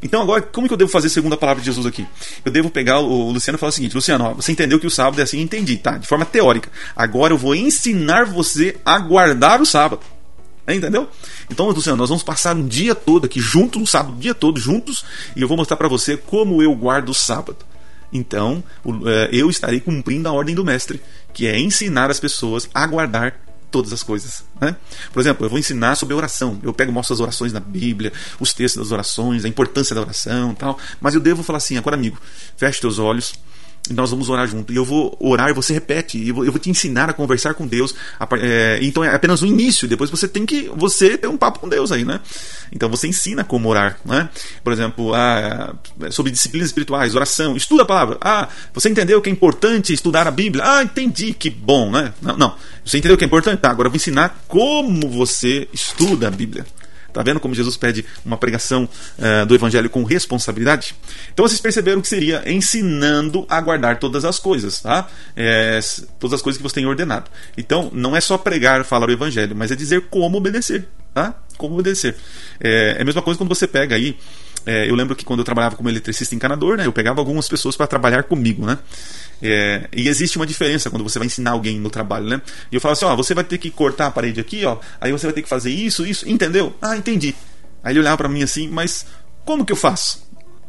Então 0.03 0.23
agora, 0.23 0.41
como 0.41 0.67
que 0.67 0.73
eu 0.73 0.79
devo 0.79 0.91
fazer 0.91 1.11
segundo 1.11 1.35
a 1.35 1.37
palavra 1.37 1.61
de 1.61 1.67
Jesus 1.67 1.87
aqui? 1.87 2.07
Eu 2.43 2.51
devo 2.51 2.71
pegar 2.71 3.01
o 3.01 3.31
Luciano 3.31 3.59
e 3.59 3.61
falar 3.61 3.69
o 3.69 3.73
seguinte, 3.73 3.95
Luciano, 3.95 4.25
ó, 4.25 4.33
você 4.33 4.51
entendeu 4.51 4.81
que 4.81 4.87
o 4.87 4.91
sábado 4.91 5.21
é 5.21 5.25
assim? 5.25 5.43
Entendi, 5.43 5.77
tá? 5.77 5.99
De 5.99 6.09
forma 6.09 6.25
teórica. 6.25 6.71
Agora 6.97 7.35
eu 7.35 7.39
vou 7.39 7.55
ensinar 7.55 8.25
você 8.25 8.79
a 8.83 8.99
guardar 8.99 9.61
o 9.61 9.67
sábado. 9.67 10.01
Entendeu? 10.67 11.07
Então, 11.51 11.69
Luciano, 11.69 11.99
nós 11.99 12.09
vamos 12.09 12.25
passar 12.25 12.57
um 12.57 12.67
dia 12.67 12.95
todo 12.95 13.27
aqui 13.27 13.39
juntos, 13.39 13.83
um 13.83 13.85
sábado, 13.85 14.17
o 14.17 14.19
dia 14.19 14.35
todo 14.35 14.59
juntos, 14.59 15.05
e 15.37 15.43
eu 15.43 15.49
vou 15.49 15.59
mostrar 15.59 15.77
para 15.77 15.89
você 15.89 16.17
como 16.17 16.63
eu 16.63 16.75
guardo 16.75 17.11
o 17.11 17.15
sábado. 17.15 17.59
Então, 18.15 18.63
é, 19.07 19.29
eu 19.33 19.51
estarei 19.51 19.81
cumprindo 19.81 20.29
a 20.29 20.33
ordem 20.33 20.55
do 20.55 20.65
mestre, 20.65 21.03
que 21.33 21.49
é 21.49 21.59
ensinar 21.59 22.11
as 22.11 22.21
pessoas 22.21 22.71
a 22.73 22.87
guardar 22.87 23.41
todas 23.73 23.93
as 23.93 24.05
coisas. 24.05 24.45
Né? 24.61 24.77
Por 25.13 25.19
exemplo, 25.19 25.45
eu 25.45 25.51
vou 25.51 25.59
ensinar 25.59 25.97
sobre 25.97 26.15
oração. 26.15 26.61
Eu 26.63 26.73
pego 26.73 26.93
mostro 26.93 27.13
as 27.13 27.19
orações 27.19 27.53
na 27.53 27.59
Bíblia, 27.59 28.13
os 28.39 28.55
textos 28.55 28.81
das 28.81 28.93
orações, 28.93 29.45
a 29.45 29.49
importância 29.49 29.97
da 29.97 30.01
oração, 30.01 30.55
tal. 30.55 30.79
Mas 31.01 31.17
eu 31.17 31.21
devo 31.21 31.43
falar 31.43 31.57
assim: 31.57 31.77
agora, 31.77 31.97
amigo, 31.97 32.17
feche 32.57 32.81
teus 32.81 33.01
olhos 33.01 33.35
nós 33.91 34.11
vamos 34.11 34.31
orar 34.31 34.47
junto. 34.47 34.73
E 34.73 34.77
eu 34.77 34.85
vou 34.85 35.17
orar 35.21 35.51
e 35.51 35.53
você 35.53 35.75
repete. 35.75 36.17
E 36.17 36.29
eu 36.31 36.35
vou, 36.35 36.59
te 36.59 36.71
ensinar 36.71 37.11
a 37.11 37.13
conversar 37.13 37.55
com 37.55 37.67
Deus. 37.67 37.95
É, 38.41 38.79
então 38.81 39.05
é 39.05 39.15
apenas 39.15 39.43
o 39.43 39.47
início. 39.47 39.87
Depois 39.87 40.11
você 40.11 40.27
tem 40.27 40.47
que 40.47 40.71
você 40.75 41.19
ter 41.19 41.27
um 41.27 41.37
papo 41.37 41.59
com 41.59 41.69
Deus 41.69 41.93
aí, 41.93 42.05
né? 42.05 42.21
Então 42.73 42.89
você 42.89 43.07
ensina 43.07 43.45
como 43.45 43.69
orar, 43.69 43.99
né? 44.05 44.29
Por 44.63 44.73
exemplo, 44.73 45.13
ah, 45.15 45.75
sobre 46.11 46.33
disciplinas 46.33 46.69
espirituais, 46.69 47.15
oração, 47.15 47.57
estuda 47.57 47.83
a 47.83 47.87
palavra. 47.87 48.17
Ah, 48.21 48.49
você 48.73 48.89
entendeu 48.89 49.21
que 49.21 49.29
é 49.29 49.33
importante 49.33 49.93
estudar 49.93 50.27
a 50.27 50.31
Bíblia? 50.31 50.65
Ah, 50.67 50.83
entendi, 50.83 51.35
que 51.35 51.51
bom, 51.51 51.91
né? 51.91 52.15
Não, 52.23 52.37
não. 52.37 52.55
Você 52.85 52.99
entendeu 52.99 53.19
que 53.19 53.25
é 53.25 53.27
importante? 53.27 53.61
Tá, 53.61 53.71
agora 53.71 53.89
eu 53.89 53.91
vou 53.91 53.97
ensinar 53.97 54.45
como 54.49 55.09
você 55.11 55.69
estuda 55.73 56.29
a 56.29 56.31
Bíblia. 56.31 56.65
Tá 57.15 57.23
vendo 57.23 57.39
como 57.39 57.55
Jesus 57.55 57.77
pede 57.77 58.05
uma 58.27 58.37
pregação 58.37 58.89
uh, 59.19 59.47
do 59.47 59.55
evangelho 59.55 59.89
com 59.89 60.03
responsabilidade? 60.03 60.97
Então 61.33 61.47
vocês 61.47 61.61
perceberam 61.61 62.01
que 62.01 62.09
seria 62.09 62.43
ensinando 62.45 63.47
a 63.49 63.61
guardar 63.61 64.01
todas 64.01 64.25
as 64.25 64.41
coisas, 64.41 64.81
tá? 64.81 65.07
É, 65.37 65.79
todas 66.19 66.35
as 66.35 66.43
coisas 66.43 66.59
que 66.59 66.63
você 66.69 66.75
tem 66.75 66.87
ordenado. 66.87 67.31
Então 67.57 67.89
não 67.95 68.17
é 68.17 68.21
só 68.21 68.37
pregar, 68.37 68.85
falar 68.85 69.09
o 69.09 69.13
evangelho, 69.13 69.55
mas 69.55 69.71
é 69.71 69.77
dizer 69.77 70.09
como 70.11 70.37
obedecer, 70.39 70.89
tá? 71.15 71.35
Como 71.57 71.75
obedecer. 71.75 72.17
É, 72.61 72.97
é 72.99 73.03
a 73.03 73.05
mesma 73.05 73.23
coisa 73.23 73.39
quando 73.39 73.49
você 73.49 73.69
pega 73.69 73.95
aí. 73.95 74.17
É, 74.67 74.89
eu 74.89 74.95
lembro 74.95 75.15
que 75.15 75.25
quando 75.25 75.41
eu 75.41 75.45
trabalhava 75.45 75.77
como 75.77 75.89
eletricista 75.89 76.35
encanador, 76.35 76.77
né, 76.77 76.87
eu 76.87 76.93
pegava 76.93 77.21
algumas 77.21 77.47
pessoas 77.49 77.77
para 77.77 77.87
trabalhar 77.87 78.25
comigo, 78.25 78.65
né? 78.65 78.79
É, 79.43 79.89
e 79.93 80.09
existe 80.09 80.37
uma 80.37 80.47
diferença 80.47 80.91
quando 80.91 81.03
você 81.03 81.19
vai 81.19 81.27
ensinar 81.27 81.53
alguém 81.53 81.79
no 81.79 81.91
trabalho, 81.91 82.27
né? 82.27 82.41
E 82.71 82.75
eu 82.75 82.81
falo 82.81 82.93
assim, 82.93 83.05
ó, 83.05 83.15
você 83.15 83.35
vai 83.35 83.45
ter 83.45 83.59
que 83.59 83.71
cortar 83.71 84.07
a 84.07 84.11
parede 84.11 84.41
aqui, 84.41 84.65
ó, 84.65 84.79
aí 85.01 85.13
você 85.13 85.27
vai 85.27 85.35
ter 85.35 85.43
que 85.43 85.49
fazer 85.49 85.71
isso, 85.71 86.07
isso, 86.07 86.29
entendeu? 86.29 86.75
Ah, 86.81 86.97
entendi. 86.97 87.35
Aí 87.83 87.93
ele 87.93 88.01
olhava 88.01 88.17
para 88.17 88.29
mim 88.29 88.43
assim, 88.43 88.69
mas 88.69 89.07
como 89.45 89.65
que 89.65 89.73
eu 89.73 89.77
faço? 89.77 90.24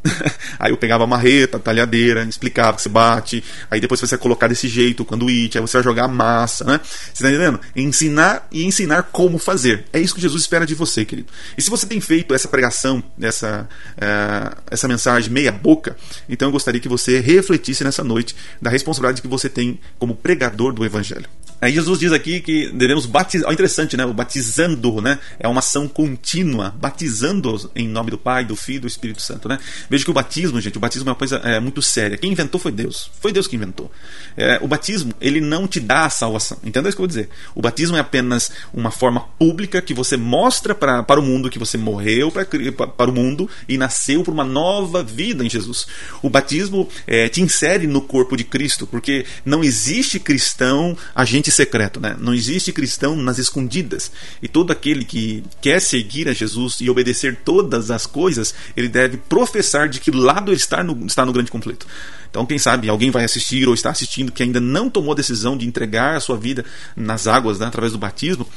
aí 0.59 0.71
eu 0.71 0.77
pegava 0.77 1.03
a 1.03 1.07
marreta, 1.07 1.57
a 1.57 1.59
talhadeira, 1.59 2.23
explicava 2.23 2.75
que 2.75 2.81
você 2.81 2.89
bate, 2.89 3.43
aí 3.69 3.79
depois 3.79 3.99
você 3.99 4.15
vai 4.15 4.19
colocar 4.19 4.47
desse 4.47 4.67
jeito 4.67 5.03
o 5.03 5.05
canduíte, 5.05 5.57
aí 5.57 5.61
você 5.61 5.77
vai 5.77 5.83
jogar 5.83 6.05
a 6.05 6.07
massa, 6.07 6.63
né? 6.63 6.79
Você 6.83 7.23
tá 7.23 7.29
entendendo? 7.29 7.59
Ensinar 7.75 8.47
e 8.51 8.63
ensinar 8.63 9.03
como 9.03 9.37
fazer. 9.37 9.85
É 9.91 9.99
isso 9.99 10.15
que 10.15 10.21
Jesus 10.21 10.43
espera 10.43 10.65
de 10.65 10.75
você, 10.75 11.05
querido. 11.05 11.27
E 11.57 11.61
se 11.61 11.69
você 11.69 11.85
tem 11.85 11.99
feito 11.99 12.33
essa 12.33 12.47
pregação, 12.47 13.03
essa, 13.19 13.67
uh, 13.97 14.61
essa 14.69 14.87
mensagem 14.87 15.31
meia 15.31 15.51
boca, 15.51 15.97
então 16.29 16.47
eu 16.47 16.51
gostaria 16.51 16.79
que 16.79 16.89
você 16.89 17.19
refletisse 17.19 17.83
nessa 17.83 18.03
noite 18.03 18.35
da 18.61 18.69
responsabilidade 18.69 19.21
que 19.21 19.27
você 19.27 19.49
tem 19.49 19.79
como 19.97 20.15
pregador 20.15 20.73
do 20.73 20.85
Evangelho. 20.85 21.27
Aí 21.61 21.73
Jesus 21.73 21.99
diz 21.99 22.11
aqui 22.11 22.41
que 22.41 22.69
devemos 22.71 23.05
batizar. 23.05 23.49
Oh, 23.49 23.53
interessante, 23.53 23.95
né? 23.95 24.05
O 24.05 24.13
batizando, 24.13 25.01
né? 25.01 25.17
É 25.39 25.47
uma 25.47 25.59
ação 25.59 25.87
contínua, 25.87 26.75
batizando 26.79 27.71
em 27.75 27.87
nome 27.87 28.11
do 28.11 28.17
Pai, 28.17 28.43
do 28.43 28.55
Filho 28.55 28.77
e 28.77 28.79
do 28.81 28.87
Espírito 28.87 29.21
Santo, 29.21 29.47
né? 29.47 29.57
Veja 29.95 30.03
que 30.03 30.11
o 30.11 30.13
batismo, 30.13 30.59
gente, 30.59 30.77
o 30.77 30.81
batismo 30.81 31.07
é 31.07 31.11
uma 31.13 31.15
coisa 31.15 31.37
é, 31.37 31.57
muito 31.57 31.81
séria. 31.81 32.17
Quem 32.17 32.33
inventou 32.33 32.59
foi 32.59 32.69
Deus. 32.69 33.09
Foi 33.21 33.31
Deus 33.31 33.47
que 33.47 33.55
inventou. 33.55 33.89
É, 34.35 34.59
o 34.61 34.67
batismo, 34.67 35.13
ele 35.21 35.39
não 35.39 35.69
te 35.69 35.79
dá 35.79 36.03
a 36.03 36.09
salvação. 36.09 36.57
Entendeu 36.65 36.89
isso 36.89 36.97
que 36.97 37.01
eu 37.01 37.07
vou 37.07 37.07
dizer? 37.07 37.29
O 37.55 37.61
batismo 37.61 37.95
é 37.95 38.01
apenas 38.01 38.51
uma 38.73 38.91
forma 38.91 39.21
pública 39.39 39.81
que 39.81 39.93
você 39.93 40.17
mostra 40.17 40.75
pra, 40.75 41.01
para 41.01 41.17
o 41.17 41.23
mundo 41.23 41.49
que 41.49 41.57
você 41.57 41.77
morreu 41.77 42.29
pra, 42.29 42.45
para 42.45 43.09
o 43.09 43.13
mundo 43.13 43.49
e 43.69 43.77
nasceu 43.77 44.21
por 44.21 44.33
uma 44.33 44.43
nova 44.43 45.01
vida 45.01 45.45
em 45.45 45.49
Jesus. 45.49 45.87
O 46.21 46.29
batismo 46.29 46.89
é, 47.07 47.29
te 47.29 47.41
insere 47.41 47.87
no 47.87 48.01
corpo 48.01 48.35
de 48.35 48.43
Cristo, 48.43 48.85
porque 48.85 49.25
não 49.45 49.63
existe 49.63 50.19
cristão 50.19 50.97
agente 51.15 51.49
secreto, 51.51 52.01
né? 52.01 52.17
Não 52.19 52.33
existe 52.33 52.73
cristão 52.73 53.15
nas 53.15 53.37
escondidas. 53.37 54.11
E 54.41 54.49
todo 54.49 54.71
aquele 54.71 55.05
que 55.05 55.41
quer 55.61 55.79
seguir 55.79 56.27
a 56.27 56.33
Jesus 56.33 56.81
e 56.81 56.89
obedecer 56.89 57.37
todas 57.45 57.89
as 57.89 58.05
coisas, 58.05 58.53
ele 58.75 58.89
deve 58.89 59.15
professar 59.15 59.84
de 59.89 59.99
que 59.99 60.11
lado 60.11 60.51
está 60.51 60.83
no, 60.83 61.05
está 61.05 61.25
no 61.25 61.33
grande 61.33 61.51
conflito. 61.51 61.85
Então, 62.29 62.45
quem 62.45 62.57
sabe 62.57 62.89
alguém 62.89 63.11
vai 63.11 63.23
assistir 63.23 63.67
ou 63.67 63.73
está 63.73 63.91
assistindo 63.91 64.31
que 64.31 64.43
ainda 64.43 64.59
não 64.59 64.89
tomou 64.89 65.13
a 65.13 65.15
decisão 65.15 65.57
de 65.57 65.65
entregar 65.65 66.15
a 66.15 66.19
sua 66.19 66.37
vida 66.37 66.65
nas 66.95 67.27
águas 67.27 67.59
né, 67.59 67.67
através 67.67 67.93
do 67.93 67.97
batismo 67.97 68.47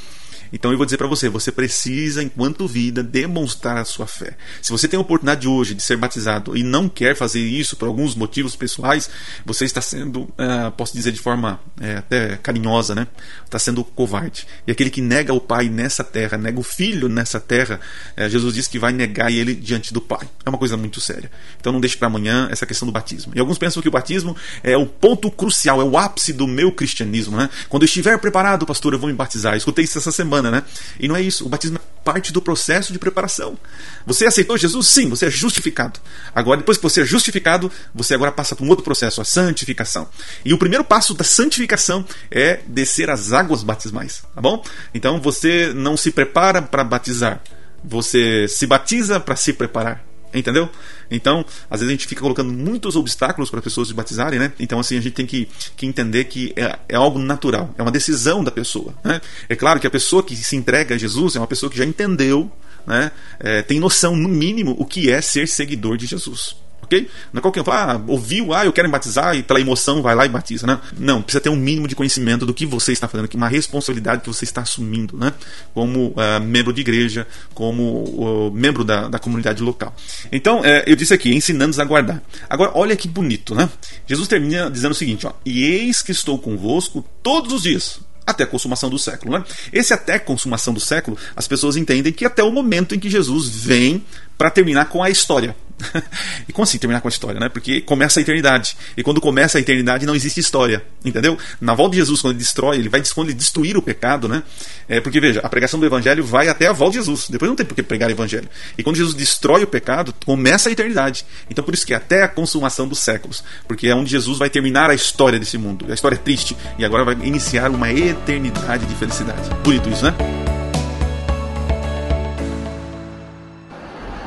então 0.51 0.71
eu 0.71 0.77
vou 0.77 0.85
dizer 0.85 0.97
para 0.97 1.07
você, 1.07 1.29
você 1.29 1.51
precisa, 1.51 2.23
enquanto 2.23 2.67
vida, 2.67 3.03
demonstrar 3.03 3.77
a 3.77 3.85
sua 3.85 4.07
fé. 4.07 4.35
Se 4.61 4.71
você 4.71 4.87
tem 4.87 4.97
a 4.97 5.01
oportunidade 5.01 5.47
hoje 5.47 5.75
de 5.75 5.81
ser 5.81 5.97
batizado 5.97 6.57
e 6.57 6.63
não 6.63 6.89
quer 6.89 7.15
fazer 7.15 7.41
isso 7.41 7.75
por 7.75 7.87
alguns 7.87 8.15
motivos 8.15 8.55
pessoais, 8.55 9.09
você 9.45 9.65
está 9.65 9.81
sendo, 9.81 10.21
uh, 10.21 10.71
posso 10.75 10.93
dizer 10.93 11.11
de 11.11 11.19
forma 11.19 11.59
é, 11.79 11.97
até 11.97 12.37
carinhosa, 12.37 12.95
né? 12.95 13.07
Está 13.45 13.59
sendo 13.59 13.83
covarde. 13.83 14.47
E 14.65 14.71
aquele 14.71 14.89
que 14.89 15.01
nega 15.01 15.33
o 15.33 15.39
Pai 15.39 15.69
nessa 15.69 16.03
terra, 16.03 16.37
nega 16.37 16.59
o 16.59 16.63
Filho 16.63 17.07
nessa 17.07 17.39
terra, 17.39 17.79
é, 18.15 18.29
Jesus 18.29 18.55
diz 18.55 18.67
que 18.67 18.79
vai 18.79 18.91
negar 18.91 19.31
ele 19.31 19.53
diante 19.53 19.93
do 19.93 20.01
Pai. 20.01 20.27
É 20.45 20.49
uma 20.49 20.57
coisa 20.57 20.75
muito 20.75 20.99
séria. 20.99 21.29
Então 21.59 21.71
não 21.71 21.79
deixe 21.79 21.97
para 21.97 22.07
amanhã 22.07 22.47
essa 22.51 22.65
questão 22.65 22.85
do 22.87 22.91
batismo. 22.91 23.33
E 23.35 23.39
alguns 23.39 23.57
pensam 23.57 23.81
que 23.81 23.87
o 23.87 23.91
batismo 23.91 24.35
é 24.63 24.75
o 24.77 24.85
ponto 24.85 25.29
crucial, 25.29 25.81
é 25.81 25.83
o 25.83 25.97
ápice 25.97 26.33
do 26.33 26.47
meu 26.47 26.71
cristianismo, 26.71 27.37
né? 27.37 27.49
Quando 27.67 27.83
eu 27.83 27.87
estiver 27.87 28.17
preparado, 28.17 28.65
pastor, 28.65 28.93
eu 28.93 28.99
vou 28.99 29.09
me 29.09 29.15
batizar. 29.15 29.53
Eu 29.53 29.57
escutei 29.57 29.85
isso 29.85 29.97
essa 29.97 30.11
semana 30.11 30.38
né? 30.41 30.63
E 30.99 31.07
não 31.07 31.15
é 31.15 31.21
isso. 31.21 31.45
O 31.45 31.49
batismo 31.49 31.77
é 31.77 32.03
parte 32.03 32.33
do 32.33 32.41
processo 32.41 32.91
de 32.93 32.99
preparação. 32.99 33.57
Você 34.05 34.25
aceitou 34.25 34.57
Jesus? 34.57 34.87
Sim, 34.87 35.09
você 35.09 35.27
é 35.27 35.29
justificado. 35.29 35.99
Agora, 36.33 36.57
depois 36.57 36.77
que 36.77 36.83
você 36.83 37.01
é 37.01 37.05
justificado, 37.05 37.71
você 37.93 38.13
agora 38.13 38.31
passa 38.31 38.55
por 38.55 38.65
um 38.65 38.69
outro 38.69 38.83
processo, 38.83 39.21
a 39.21 39.25
santificação. 39.25 40.07
E 40.43 40.53
o 40.53 40.57
primeiro 40.57 40.83
passo 40.83 41.13
da 41.13 41.23
santificação 41.23 42.05
é 42.31 42.61
descer 42.65 43.09
as 43.09 43.31
águas 43.31 43.63
batismais, 43.63 44.23
tá 44.33 44.41
bom? 44.41 44.63
Então 44.93 45.21
você 45.21 45.73
não 45.73 45.95
se 45.95 46.11
prepara 46.11 46.61
para 46.61 46.83
batizar, 46.83 47.41
você 47.83 48.47
se 48.47 48.65
batiza 48.65 49.19
para 49.19 49.35
se 49.35 49.53
preparar. 49.53 50.08
Entendeu? 50.33 50.69
Então, 51.09 51.43
às 51.69 51.79
vezes 51.79 51.89
a 51.89 51.91
gente 51.91 52.07
fica 52.07 52.21
colocando 52.21 52.51
muitos 52.51 52.95
obstáculos 52.95 53.49
para 53.49 53.61
pessoas 53.61 53.87
se 53.87 53.93
batizarem, 53.93 54.39
né? 54.39 54.51
Então, 54.59 54.79
assim, 54.79 54.97
a 54.97 55.01
gente 55.01 55.13
tem 55.13 55.25
que, 55.25 55.47
que 55.75 55.85
entender 55.85 56.25
que 56.25 56.53
é, 56.55 56.77
é 56.87 56.95
algo 56.95 57.17
natural, 57.17 57.73
é 57.77 57.81
uma 57.81 57.91
decisão 57.91 58.43
da 58.43 58.51
pessoa. 58.51 58.93
Né? 59.03 59.19
É 59.47 59.55
claro 59.55 59.79
que 59.79 59.87
a 59.87 59.89
pessoa 59.89 60.23
que 60.23 60.35
se 60.35 60.55
entrega 60.55 60.95
a 60.95 60.97
Jesus 60.97 61.35
é 61.35 61.39
uma 61.39 61.47
pessoa 61.47 61.69
que 61.69 61.77
já 61.77 61.85
entendeu, 61.85 62.51
né? 62.85 63.11
É, 63.39 63.61
tem 63.61 63.79
noção, 63.79 64.15
no 64.15 64.29
mínimo, 64.29 64.75
o 64.79 64.85
que 64.85 65.11
é 65.11 65.19
ser 65.21 65.47
seguidor 65.47 65.97
de 65.97 66.05
Jesus 66.05 66.55
ok? 66.89 67.07
Não 67.31 67.39
é 67.39 67.41
qualquer 67.41 67.63
ah, 67.67 68.01
ouviu, 68.07 68.53
ah, 68.53 68.65
eu 68.65 68.73
quero 68.73 68.89
batizar 68.89 69.35
e 69.35 69.43
pela 69.43 69.61
emoção 69.61 70.01
vai 70.01 70.15
lá 70.15 70.25
e 70.25 70.29
batiza, 70.29 70.65
né? 70.65 70.79
Não, 70.97 71.21
precisa 71.21 71.39
ter 71.39 71.49
um 71.49 71.55
mínimo 71.55 71.87
de 71.87 71.95
conhecimento 71.95 72.45
do 72.45 72.53
que 72.53 72.65
você 72.65 72.91
está 72.91 73.07
fazendo, 73.07 73.29
uma 73.35 73.47
responsabilidade 73.47 74.23
que 74.23 74.27
você 74.27 74.43
está 74.43 74.61
assumindo, 74.61 75.15
né? 75.15 75.33
Como 75.73 76.07
uh, 76.07 76.41
membro 76.41 76.73
de 76.73 76.81
igreja, 76.81 77.27
como 77.53 78.03
uh, 78.03 78.51
membro 78.51 78.83
da, 78.83 79.07
da 79.07 79.19
comunidade 79.19 79.61
local. 79.61 79.95
Então, 80.31 80.61
uh, 80.61 80.83
eu 80.87 80.95
disse 80.95 81.13
aqui, 81.13 81.33
ensinando-nos 81.33 81.79
a 81.79 81.85
guardar. 81.85 82.21
Agora, 82.49 82.71
olha 82.73 82.95
que 82.95 83.07
bonito, 83.07 83.53
né? 83.53 83.69
Jesus 84.07 84.27
termina 84.27 84.69
dizendo 84.69 84.91
o 84.91 84.95
seguinte, 84.95 85.27
ó, 85.27 85.33
e 85.45 85.63
eis 85.63 86.01
que 86.01 86.11
estou 86.11 86.39
convosco 86.39 87.05
todos 87.21 87.53
os 87.53 87.61
dias, 87.61 87.99
até 88.25 88.43
a 88.43 88.47
consumação 88.47 88.89
do 88.89 88.97
século. 88.97 89.37
Né? 89.37 89.43
Esse 89.73 89.93
até 89.93 90.15
a 90.15 90.19
consumação 90.19 90.73
do 90.73 90.79
século, 90.79 91.17
as 91.35 91.47
pessoas 91.47 91.75
entendem 91.75 92.13
que 92.13 92.25
até 92.25 92.43
o 92.43 92.51
momento 92.51 92.95
em 92.95 92.99
que 92.99 93.09
Jesus 93.09 93.49
vem 93.49 94.03
para 94.37 94.49
terminar 94.49 94.85
com 94.85 95.03
a 95.03 95.09
história. 95.09 95.55
e 96.47 96.53
como 96.53 96.63
assim 96.63 96.77
terminar 96.77 97.01
com 97.01 97.07
a 97.07 97.11
história, 97.11 97.39
né? 97.39 97.49
Porque 97.49 97.81
começa 97.81 98.19
a 98.19 98.21
eternidade. 98.21 98.75
E 98.95 99.03
quando 99.03 99.21
começa 99.21 99.57
a 99.57 99.61
eternidade 99.61 100.05
não 100.05 100.15
existe 100.15 100.39
história, 100.39 100.83
entendeu? 101.03 101.37
Na 101.59 101.73
volta 101.73 101.91
de 101.91 101.97
Jesus, 101.97 102.21
quando 102.21 102.33
ele 102.33 102.39
destrói, 102.39 102.77
ele 102.77 102.89
vai 102.89 103.01
quando 103.13 103.29
ele 103.29 103.37
destruir 103.37 103.77
o 103.77 103.81
pecado, 103.81 104.27
né? 104.27 104.43
É, 104.87 104.99
porque 104.99 105.19
veja, 105.19 105.39
a 105.41 105.49
pregação 105.49 105.79
do 105.79 105.85
evangelho 105.85 106.23
vai 106.23 106.47
até 106.47 106.67
a 106.67 106.73
volta 106.73 106.93
de 106.93 106.99
Jesus. 106.99 107.27
Depois 107.29 107.49
não 107.49 107.55
tem 107.55 107.65
por 107.65 107.75
que 107.75 107.83
pregar 107.83 108.09
o 108.09 108.11
evangelho. 108.11 108.49
E 108.77 108.83
quando 108.83 108.97
Jesus 108.97 109.15
destrói 109.15 109.63
o 109.63 109.67
pecado, 109.67 110.13
começa 110.25 110.69
a 110.69 110.71
eternidade. 110.71 111.25
Então 111.49 111.63
por 111.63 111.73
isso 111.73 111.85
que 111.85 111.93
é 111.93 111.97
até 111.97 112.23
a 112.23 112.27
consumação 112.27 112.87
dos 112.87 112.99
séculos. 112.99 113.43
Porque 113.67 113.87
é 113.87 113.95
onde 113.95 114.11
Jesus 114.11 114.37
vai 114.37 114.49
terminar 114.49 114.89
a 114.89 114.93
história 114.93 115.39
desse 115.39 115.57
mundo. 115.57 115.85
A 115.89 115.93
história 115.93 116.15
é 116.15 116.19
triste. 116.19 116.55
E 116.77 116.85
agora 116.85 117.05
vai 117.05 117.15
iniciar 117.23 117.69
uma 117.69 117.91
eternidade 117.91 118.85
de 118.85 118.95
felicidade. 118.95 119.49
Bonito 119.63 119.89
isso, 119.89 120.03
né? 120.03 120.48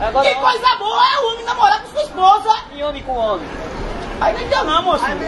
Agora, 0.02 0.28
que 0.28 0.34
coisa 0.34 0.76
boa 0.76 1.02
é 1.14 1.18
o 1.20 1.32
homem 1.32 1.44
namorar 1.44 1.80
com 1.80 1.90
sua 1.90 2.02
esposa. 2.02 2.50
E 2.74 2.82
homem 2.82 3.02
com 3.04 3.12
homem. 3.12 3.48
Aí 4.20 4.32
não 4.32 4.40
entendeu 4.40 4.64
não, 4.64 4.82
moço. 4.82 5.04
Aí, 5.04 5.12
aí, 5.12 5.22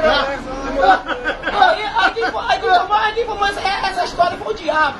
mas 3.38 3.56
essa 3.56 4.04
história 4.04 4.37
foi 4.37 4.52
o 4.52 4.56
diabo. 4.56 4.98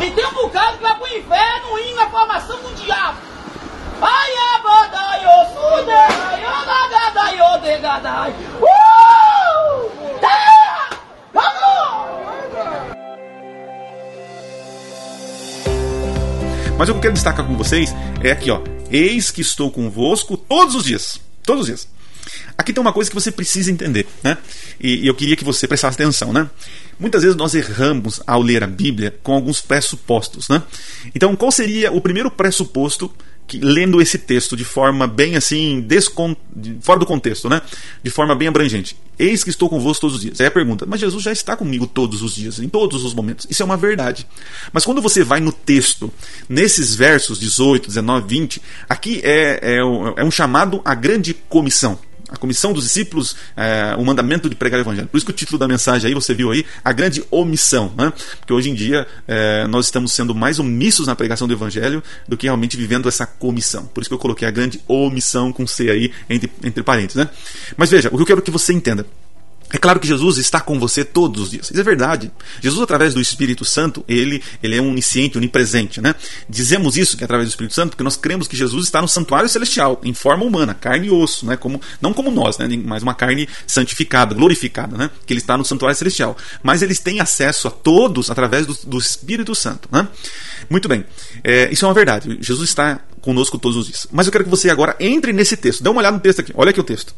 E 0.00 0.10
tem 0.12 0.26
um 0.26 0.32
bocado 0.32 0.76
que 0.76 0.82
vai 0.82 0.94
pro 0.94 1.08
inferno 1.08 1.78
indo 1.78 1.96
na 1.96 2.08
formação 2.08 2.56
do 2.60 2.72
diabo. 2.74 3.18
Ai, 4.00 4.30
abadai, 4.54 5.26
o 5.26 5.44
sude, 5.46 5.90
ai, 5.90 6.44
onagadai, 6.46 7.40
o 7.40 7.58
degadai. 7.58 8.34
Uh! 8.60 9.90
Vamos! 11.32 12.20
Mas 16.78 16.88
o 16.88 16.92
que 16.92 16.98
eu 16.98 17.02
quero 17.02 17.14
destacar 17.14 17.44
com 17.46 17.56
vocês 17.56 17.94
é 18.22 18.30
aqui, 18.30 18.50
ó. 18.50 18.79
Eis 18.90 19.30
que 19.30 19.40
estou 19.40 19.70
convosco 19.70 20.36
todos 20.36 20.74
os 20.74 20.84
dias. 20.84 21.20
Todos 21.42 21.62
os 21.62 21.66
dias. 21.66 21.88
Aqui 22.56 22.72
tem 22.72 22.80
uma 22.80 22.92
coisa 22.92 23.10
que 23.10 23.14
você 23.14 23.32
precisa 23.32 23.70
entender, 23.70 24.06
né? 24.22 24.36
E, 24.78 25.04
e, 25.04 25.06
eu 25.06 25.14
queria 25.14 25.36
que 25.36 25.44
você 25.44 25.66
prestasse 25.66 25.94
atenção, 25.94 26.32
né? 26.32 26.48
Muitas 26.98 27.22
vezes 27.22 27.36
nós 27.36 27.54
erramos 27.54 28.20
ao 28.26 28.42
ler 28.42 28.62
a 28.62 28.66
Bíblia 28.66 29.18
com 29.22 29.32
alguns 29.32 29.60
pressupostos, 29.60 30.48
né? 30.48 30.62
Então, 31.14 31.34
qual 31.34 31.50
seria 31.50 31.90
o 31.90 32.00
primeiro 32.00 32.30
pressuposto 32.30 33.10
que, 33.50 33.58
lendo 33.58 34.00
esse 34.00 34.16
texto 34.16 34.56
de 34.56 34.62
forma 34.62 35.08
bem 35.08 35.34
assim, 35.34 35.84
fora 36.80 37.00
do 37.00 37.04
contexto, 37.04 37.48
né? 37.48 37.60
De 38.00 38.08
forma 38.08 38.32
bem 38.36 38.46
abrangente. 38.46 38.96
Eis 39.18 39.42
que 39.42 39.50
estou 39.50 39.68
convosco 39.68 40.02
todos 40.02 40.16
os 40.16 40.22
dias. 40.22 40.40
Aí 40.40 40.46
a 40.46 40.50
pergunta, 40.52 40.86
mas 40.86 41.00
Jesus 41.00 41.24
já 41.24 41.32
está 41.32 41.56
comigo 41.56 41.84
todos 41.84 42.22
os 42.22 42.36
dias, 42.36 42.60
em 42.60 42.68
todos 42.68 43.04
os 43.04 43.12
momentos. 43.12 43.48
Isso 43.50 43.60
é 43.60 43.66
uma 43.66 43.76
verdade. 43.76 44.24
Mas 44.72 44.84
quando 44.84 45.02
você 45.02 45.24
vai 45.24 45.40
no 45.40 45.50
texto, 45.50 46.12
nesses 46.48 46.94
versos 46.94 47.40
18, 47.40 47.88
19, 47.88 48.28
20, 48.28 48.62
aqui 48.88 49.20
é, 49.24 49.58
é, 49.60 49.78
é 49.78 50.24
um 50.24 50.30
chamado 50.30 50.80
à 50.84 50.94
grande 50.94 51.34
comissão 51.34 51.98
a 52.30 52.36
comissão 52.36 52.72
dos 52.72 52.84
discípulos, 52.84 53.36
é, 53.56 53.94
o 53.98 54.04
mandamento 54.04 54.48
de 54.48 54.54
pregar 54.54 54.78
o 54.78 54.82
evangelho. 54.82 55.08
Por 55.08 55.16
isso 55.16 55.26
que 55.26 55.32
o 55.32 55.34
título 55.34 55.58
da 55.58 55.66
mensagem 55.66 56.08
aí, 56.08 56.14
você 56.14 56.32
viu 56.32 56.50
aí, 56.50 56.64
a 56.84 56.92
grande 56.92 57.24
omissão. 57.30 57.92
Né? 57.96 58.12
Porque 58.38 58.52
hoje 58.52 58.70
em 58.70 58.74
dia 58.74 59.06
é, 59.26 59.66
nós 59.66 59.86
estamos 59.86 60.12
sendo 60.12 60.34
mais 60.34 60.58
omissos 60.58 61.06
na 61.06 61.16
pregação 61.16 61.48
do 61.48 61.54
evangelho 61.54 62.02
do 62.28 62.36
que 62.36 62.46
realmente 62.46 62.76
vivendo 62.76 63.08
essa 63.08 63.26
comissão. 63.26 63.86
Por 63.86 64.00
isso 64.00 64.10
que 64.10 64.14
eu 64.14 64.18
coloquei 64.18 64.46
a 64.46 64.50
grande 64.50 64.80
omissão 64.86 65.52
com 65.52 65.66
C 65.66 65.90
aí 65.90 66.12
entre, 66.28 66.50
entre 66.62 66.82
parênteses. 66.82 67.16
Né? 67.16 67.28
Mas 67.76 67.90
veja, 67.90 68.08
o 68.12 68.16
que 68.16 68.22
eu 68.22 68.26
quero 68.26 68.42
que 68.42 68.50
você 68.50 68.72
entenda. 68.72 69.04
É 69.72 69.78
claro 69.78 70.00
que 70.00 70.06
Jesus 70.06 70.38
está 70.38 70.60
com 70.60 70.78
você 70.78 71.04
todos 71.04 71.42
os 71.42 71.50
dias. 71.50 71.70
Isso 71.70 71.80
é 71.80 71.82
verdade. 71.84 72.30
Jesus, 72.60 72.82
através 72.82 73.14
do 73.14 73.20
Espírito 73.20 73.64
Santo, 73.64 74.04
ele, 74.08 74.42
ele 74.62 74.76
é 74.76 74.80
onisciente, 74.80 75.38
onipresente. 75.38 76.00
Né? 76.00 76.14
Dizemos 76.48 76.96
isso 76.96 77.16
que 77.16 77.22
é 77.22 77.26
através 77.26 77.48
do 77.48 77.50
Espírito 77.50 77.74
Santo 77.74 77.90
porque 77.90 78.02
nós 78.02 78.16
cremos 78.16 78.48
que 78.48 78.56
Jesus 78.56 78.84
está 78.84 79.00
no 79.00 79.08
santuário 79.08 79.48
celestial, 79.48 80.00
em 80.02 80.12
forma 80.12 80.44
humana, 80.44 80.74
carne 80.74 81.06
e 81.06 81.10
osso, 81.10 81.46
né? 81.46 81.56
como, 81.56 81.80
não 82.00 82.12
como 82.12 82.30
nós, 82.30 82.58
né? 82.58 82.68
mas 82.84 83.02
uma 83.02 83.14
carne 83.14 83.48
santificada, 83.66 84.34
glorificada, 84.34 84.96
né? 84.96 85.10
que 85.24 85.32
ele 85.32 85.40
está 85.40 85.56
no 85.56 85.64
santuário 85.64 85.96
celestial. 85.96 86.36
Mas 86.62 86.82
eles 86.82 86.98
têm 86.98 87.20
acesso 87.20 87.68
a 87.68 87.70
todos 87.70 88.30
através 88.30 88.66
do, 88.66 88.76
do 88.86 88.98
Espírito 88.98 89.54
Santo. 89.54 89.88
Né? 89.92 90.06
Muito 90.68 90.88
bem, 90.88 91.04
é, 91.42 91.70
isso 91.72 91.84
é 91.84 91.88
uma 91.88 91.94
verdade. 91.94 92.38
Jesus 92.40 92.68
está 92.68 93.00
conosco 93.20 93.58
todos 93.58 93.76
os 93.76 93.86
dias. 93.86 94.06
Mas 94.10 94.26
eu 94.26 94.32
quero 94.32 94.44
que 94.44 94.50
você 94.50 94.70
agora 94.70 94.96
entre 94.98 95.32
nesse 95.32 95.56
texto. 95.56 95.82
Dá 95.82 95.90
uma 95.90 96.00
olhada 96.00 96.16
no 96.16 96.22
texto 96.22 96.40
aqui. 96.40 96.52
Olha 96.54 96.70
aqui 96.70 96.80
o 96.80 96.84
texto. 96.84 97.14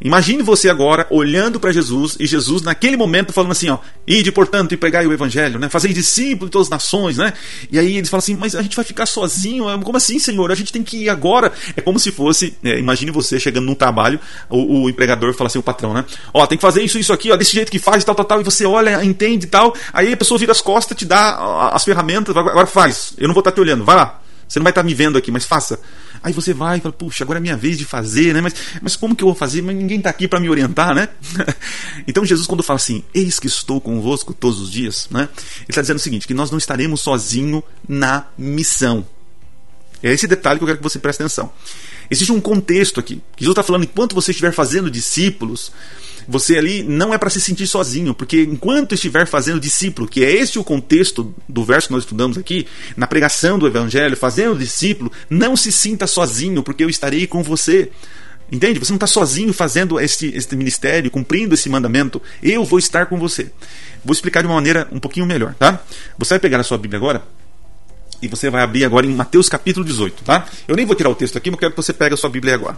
Imagine 0.00 0.42
você 0.42 0.68
agora 0.68 1.06
olhando 1.10 1.58
para 1.58 1.72
Jesus 1.72 2.16
e 2.20 2.26
Jesus 2.26 2.62
naquele 2.62 2.96
momento 2.96 3.32
falando 3.32 3.52
assim, 3.52 3.70
ó, 3.70 3.78
ide 4.06 4.30
portanto 4.30 4.72
e 4.72 4.76
pregai 4.76 5.06
o 5.06 5.12
evangelho, 5.12 5.58
né? 5.58 5.70
Fazer 5.70 5.88
discípulos 5.92 6.48
de 6.48 6.52
todas 6.52 6.66
as 6.66 6.70
nações, 6.70 7.16
né? 7.16 7.32
E 7.70 7.78
aí 7.78 7.96
eles 7.96 8.10
falam 8.10 8.18
assim, 8.18 8.36
mas 8.36 8.54
a 8.54 8.62
gente 8.62 8.76
vai 8.76 8.84
ficar 8.84 9.06
sozinho? 9.06 9.64
Como 9.82 9.96
assim, 9.96 10.18
Senhor? 10.18 10.52
A 10.52 10.54
gente 10.54 10.72
tem 10.72 10.82
que 10.82 11.04
ir 11.04 11.08
agora. 11.08 11.50
É 11.74 11.80
como 11.80 11.98
se 11.98 12.12
fosse, 12.12 12.54
é, 12.62 12.78
imagine 12.78 13.10
você 13.10 13.40
chegando 13.40 13.64
num 13.64 13.74
trabalho, 13.74 14.20
o, 14.50 14.82
o, 14.82 14.90
empregador 14.90 15.32
fala 15.32 15.48
assim, 15.48 15.58
o 15.58 15.62
patrão, 15.62 15.94
né? 15.94 16.04
Ó, 16.34 16.46
tem 16.46 16.58
que 16.58 16.62
fazer 16.62 16.82
isso, 16.82 16.98
isso 16.98 17.12
aqui, 17.12 17.32
ó, 17.32 17.36
desse 17.36 17.54
jeito 17.54 17.72
que 17.72 17.78
faz, 17.78 18.04
tal, 18.04 18.14
tal, 18.14 18.26
tal, 18.26 18.40
e 18.40 18.44
você 18.44 18.66
olha, 18.66 19.02
entende 19.02 19.46
e 19.46 19.48
tal. 19.48 19.74
Aí 19.94 20.12
a 20.12 20.16
pessoa 20.16 20.38
vira 20.38 20.52
as 20.52 20.60
costas, 20.60 20.96
te 20.96 21.06
dá 21.06 21.70
as 21.72 21.84
ferramentas, 21.84 22.36
agora 22.36 22.66
faz. 22.66 22.85
Eu 23.18 23.28
não 23.28 23.34
vou 23.34 23.40
estar 23.40 23.52
te 23.52 23.60
olhando, 23.60 23.84
vai 23.84 23.96
lá. 23.96 24.20
Você 24.48 24.58
não 24.58 24.64
vai 24.64 24.70
estar 24.70 24.82
me 24.82 24.94
vendo 24.94 25.18
aqui, 25.18 25.30
mas 25.30 25.44
faça. 25.44 25.80
Aí 26.22 26.32
você 26.32 26.54
vai 26.54 26.78
e 26.78 26.80
fala, 26.80 26.92
puxa, 26.92 27.24
agora 27.24 27.38
é 27.38 27.42
minha 27.42 27.56
vez 27.56 27.76
de 27.76 27.84
fazer, 27.84 28.32
né? 28.32 28.40
Mas, 28.40 28.54
mas 28.80 28.96
como 28.96 29.14
que 29.14 29.24
eu 29.24 29.28
vou 29.28 29.34
fazer? 29.34 29.62
Mas 29.62 29.74
ninguém 29.76 29.98
está 29.98 30.10
aqui 30.10 30.28
para 30.28 30.38
me 30.38 30.48
orientar, 30.48 30.94
né? 30.94 31.08
então 32.06 32.24
Jesus, 32.24 32.46
quando 32.46 32.62
fala 32.62 32.76
assim, 32.76 33.02
eis 33.12 33.40
que 33.40 33.46
estou 33.46 33.80
convosco 33.80 34.32
todos 34.32 34.60
os 34.60 34.70
dias, 34.70 35.08
né? 35.10 35.28
Ele 35.58 35.66
está 35.68 35.80
dizendo 35.80 35.96
o 35.96 36.00
seguinte, 36.00 36.26
que 36.26 36.34
nós 36.34 36.50
não 36.50 36.58
estaremos 36.58 37.00
sozinhos 37.00 37.62
na 37.88 38.26
missão. 38.38 39.04
É 40.02 40.12
esse 40.12 40.26
detalhe 40.26 40.58
que 40.58 40.64
eu 40.64 40.66
quero 40.66 40.78
que 40.78 40.84
você 40.84 40.98
preste 40.98 41.22
atenção. 41.22 41.52
Existe 42.10 42.32
um 42.32 42.40
contexto 42.40 43.00
aqui. 43.00 43.20
Jesus 43.36 43.52
está 43.52 43.62
falando, 43.62 43.84
enquanto 43.84 44.14
você 44.14 44.30
estiver 44.30 44.52
fazendo 44.52 44.90
discípulos, 44.90 45.72
você 46.28 46.58
ali 46.58 46.82
não 46.82 47.14
é 47.14 47.18
para 47.18 47.30
se 47.30 47.40
sentir 47.40 47.66
sozinho, 47.66 48.14
porque 48.14 48.42
enquanto 48.42 48.94
estiver 48.94 49.26
fazendo 49.26 49.60
discípulo, 49.60 50.08
que 50.08 50.24
é 50.24 50.30
esse 50.30 50.58
o 50.58 50.64
contexto 50.64 51.34
do 51.48 51.64
verso 51.64 51.88
que 51.88 51.94
nós 51.94 52.02
estudamos 52.02 52.36
aqui, 52.36 52.66
na 52.96 53.06
pregação 53.06 53.58
do 53.58 53.66
evangelho, 53.66 54.16
fazendo 54.16 54.58
discípulo, 54.58 55.12
não 55.30 55.56
se 55.56 55.70
sinta 55.70 56.06
sozinho, 56.06 56.62
porque 56.62 56.82
eu 56.82 56.90
estarei 56.90 57.26
com 57.26 57.42
você. 57.42 57.90
Entende? 58.50 58.78
Você 58.78 58.92
não 58.92 58.96
está 58.96 59.08
sozinho 59.08 59.52
fazendo 59.52 59.98
este, 59.98 60.32
este 60.34 60.54
ministério, 60.54 61.10
cumprindo 61.10 61.54
esse 61.54 61.68
mandamento. 61.68 62.22
Eu 62.40 62.64
vou 62.64 62.78
estar 62.78 63.06
com 63.06 63.18
você. 63.18 63.50
Vou 64.04 64.12
explicar 64.12 64.40
de 64.40 64.46
uma 64.46 64.54
maneira 64.54 64.86
um 64.92 65.00
pouquinho 65.00 65.26
melhor, 65.26 65.54
tá? 65.54 65.82
Você 66.16 66.34
vai 66.34 66.38
pegar 66.38 66.60
a 66.60 66.62
sua 66.62 66.78
Bíblia 66.78 66.98
agora 66.98 67.24
e 68.22 68.28
você 68.28 68.50
vai 68.50 68.62
abrir 68.62 68.84
agora 68.84 69.06
em 69.06 69.14
Mateus 69.14 69.48
capítulo 69.48 69.84
18, 69.84 70.24
tá? 70.24 70.46
Eu 70.66 70.76
nem 70.76 70.86
vou 70.86 70.94
tirar 70.94 71.10
o 71.10 71.14
texto 71.14 71.36
aqui, 71.36 71.50
mas 71.50 71.60
quero 71.60 71.72
que 71.72 71.76
você 71.76 71.92
pegue 71.92 72.14
a 72.14 72.16
sua 72.16 72.30
Bíblia 72.30 72.54
agora. 72.54 72.76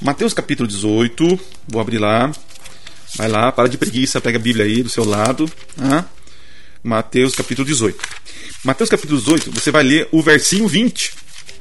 Mateus 0.00 0.34
capítulo 0.34 0.68
18, 0.68 1.40
vou 1.68 1.80
abrir 1.80 1.98
lá. 1.98 2.30
Vai 3.16 3.28
lá, 3.28 3.50
para 3.50 3.68
de 3.68 3.76
preguiça, 3.76 4.20
pega 4.20 4.38
a 4.38 4.40
Bíblia 4.40 4.64
aí 4.64 4.82
do 4.82 4.88
seu 4.88 5.04
lado. 5.04 5.50
Tá? 5.76 6.06
Mateus 6.82 7.34
capítulo 7.34 7.66
18. 7.66 7.98
Mateus 8.64 8.88
capítulo 8.88 9.18
18, 9.18 9.50
você 9.50 9.70
vai 9.70 9.82
ler 9.82 10.08
o 10.12 10.22
versinho 10.22 10.66
20. 10.66 11.12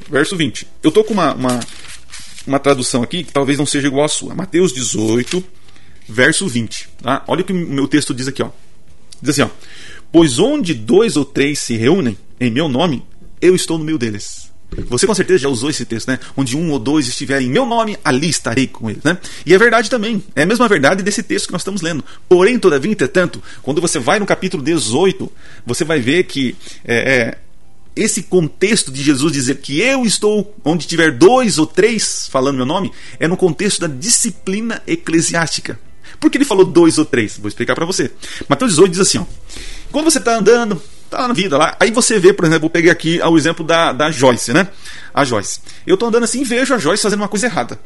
Verso 0.09 0.35
20. 0.35 0.67
Eu 0.81 0.89
estou 0.89 1.03
com 1.03 1.13
uma, 1.13 1.33
uma, 1.33 1.59
uma, 2.47 2.59
tradução 2.59 3.03
aqui 3.03 3.23
que 3.23 3.31
talvez 3.31 3.57
não 3.57 3.65
seja 3.65 3.87
igual 3.87 4.05
à 4.05 4.07
sua. 4.07 4.33
Mateus 4.33 4.73
18, 4.73 5.43
verso 6.07 6.47
20. 6.47 6.89
Tá? 7.01 7.23
Olha 7.27 7.41
o 7.41 7.43
que 7.43 7.53
o 7.53 7.55
meu 7.55 7.87
texto 7.87 8.13
diz 8.13 8.27
aqui. 8.27 8.41
Ó. 8.41 8.49
Diz 9.21 9.31
assim: 9.31 9.41
ó, 9.41 9.49
Pois 10.11 10.39
onde 10.39 10.73
dois 10.73 11.15
ou 11.15 11.25
três 11.25 11.59
se 11.59 11.75
reúnem 11.75 12.17
em 12.39 12.49
meu 12.49 12.67
nome, 12.67 13.05
eu 13.41 13.55
estou 13.55 13.77
no 13.77 13.83
meio 13.83 13.97
deles. 13.97 14.49
Você 14.87 15.07
com 15.07 15.15
certeza 15.15 15.39
já 15.39 15.49
usou 15.49 15.69
esse 15.69 15.83
texto, 15.83 16.07
né? 16.09 16.19
Onde 16.37 16.55
um 16.55 16.71
ou 16.71 16.79
dois 16.79 17.07
estiverem 17.07 17.47
em 17.47 17.51
meu 17.51 17.65
nome, 17.65 17.97
ali 18.03 18.29
estarei 18.29 18.67
com 18.67 18.89
eles, 18.89 19.03
né? 19.03 19.17
E 19.45 19.53
é 19.53 19.57
verdade 19.57 19.89
também. 19.89 20.23
É 20.35 20.43
a 20.43 20.45
mesma 20.45 20.67
verdade 20.67 21.01
desse 21.01 21.23
texto 21.23 21.47
que 21.47 21.53
nós 21.53 21.61
estamos 21.61 21.81
lendo. 21.81 22.03
Porém, 22.27 22.59
todavia, 22.59 22.91
entretanto, 22.91 23.41
quando 23.63 23.81
você 23.81 23.97
vai 23.97 24.19
no 24.19 24.25
capítulo 24.25 24.61
18, 24.61 25.31
você 25.65 25.83
vai 25.83 25.99
ver 25.99 26.23
que 26.25 26.55
é, 26.85 26.95
é, 26.95 27.37
esse 27.95 28.23
contexto 28.23 28.91
de 28.91 29.01
Jesus 29.01 29.33
dizer 29.33 29.57
que 29.57 29.81
eu 29.81 30.05
estou 30.05 30.55
onde 30.63 30.87
tiver 30.87 31.11
dois 31.11 31.57
ou 31.57 31.65
três 31.65 32.27
falando 32.29 32.57
meu 32.57 32.65
nome, 32.65 32.91
é 33.19 33.27
no 33.27 33.35
contexto 33.35 33.81
da 33.81 33.87
disciplina 33.87 34.81
eclesiástica. 34.85 35.79
Por 36.19 36.29
que 36.29 36.37
ele 36.37 36.45
falou 36.45 36.65
dois 36.65 36.97
ou 36.97 37.05
três? 37.05 37.37
Vou 37.37 37.47
explicar 37.47 37.75
para 37.75 37.85
você. 37.85 38.11
Mateus 38.47 38.71
18 38.71 38.91
diz 38.91 38.99
assim: 38.99 39.17
ó, 39.17 39.25
quando 39.91 40.05
você 40.05 40.19
está 40.19 40.37
andando, 40.37 40.81
tá 41.09 41.27
na 41.27 41.33
vida 41.33 41.57
lá. 41.57 41.75
Aí 41.79 41.91
você 41.91 42.19
vê, 42.19 42.33
por 42.33 42.45
exemplo, 42.45 42.65
eu 42.67 42.69
peguei 42.69 42.91
aqui 42.91 43.19
o 43.21 43.37
exemplo 43.37 43.65
da, 43.65 43.91
da 43.91 44.11
Joyce, 44.11 44.53
né? 44.53 44.67
A 45.13 45.25
Joyce. 45.25 45.59
Eu 45.85 45.97
tô 45.97 46.05
andando 46.05 46.23
assim 46.23 46.41
e 46.41 46.45
vejo 46.45 46.73
a 46.73 46.77
Joyce 46.77 47.03
fazendo 47.03 47.21
uma 47.21 47.27
coisa 47.27 47.47
errada. 47.47 47.79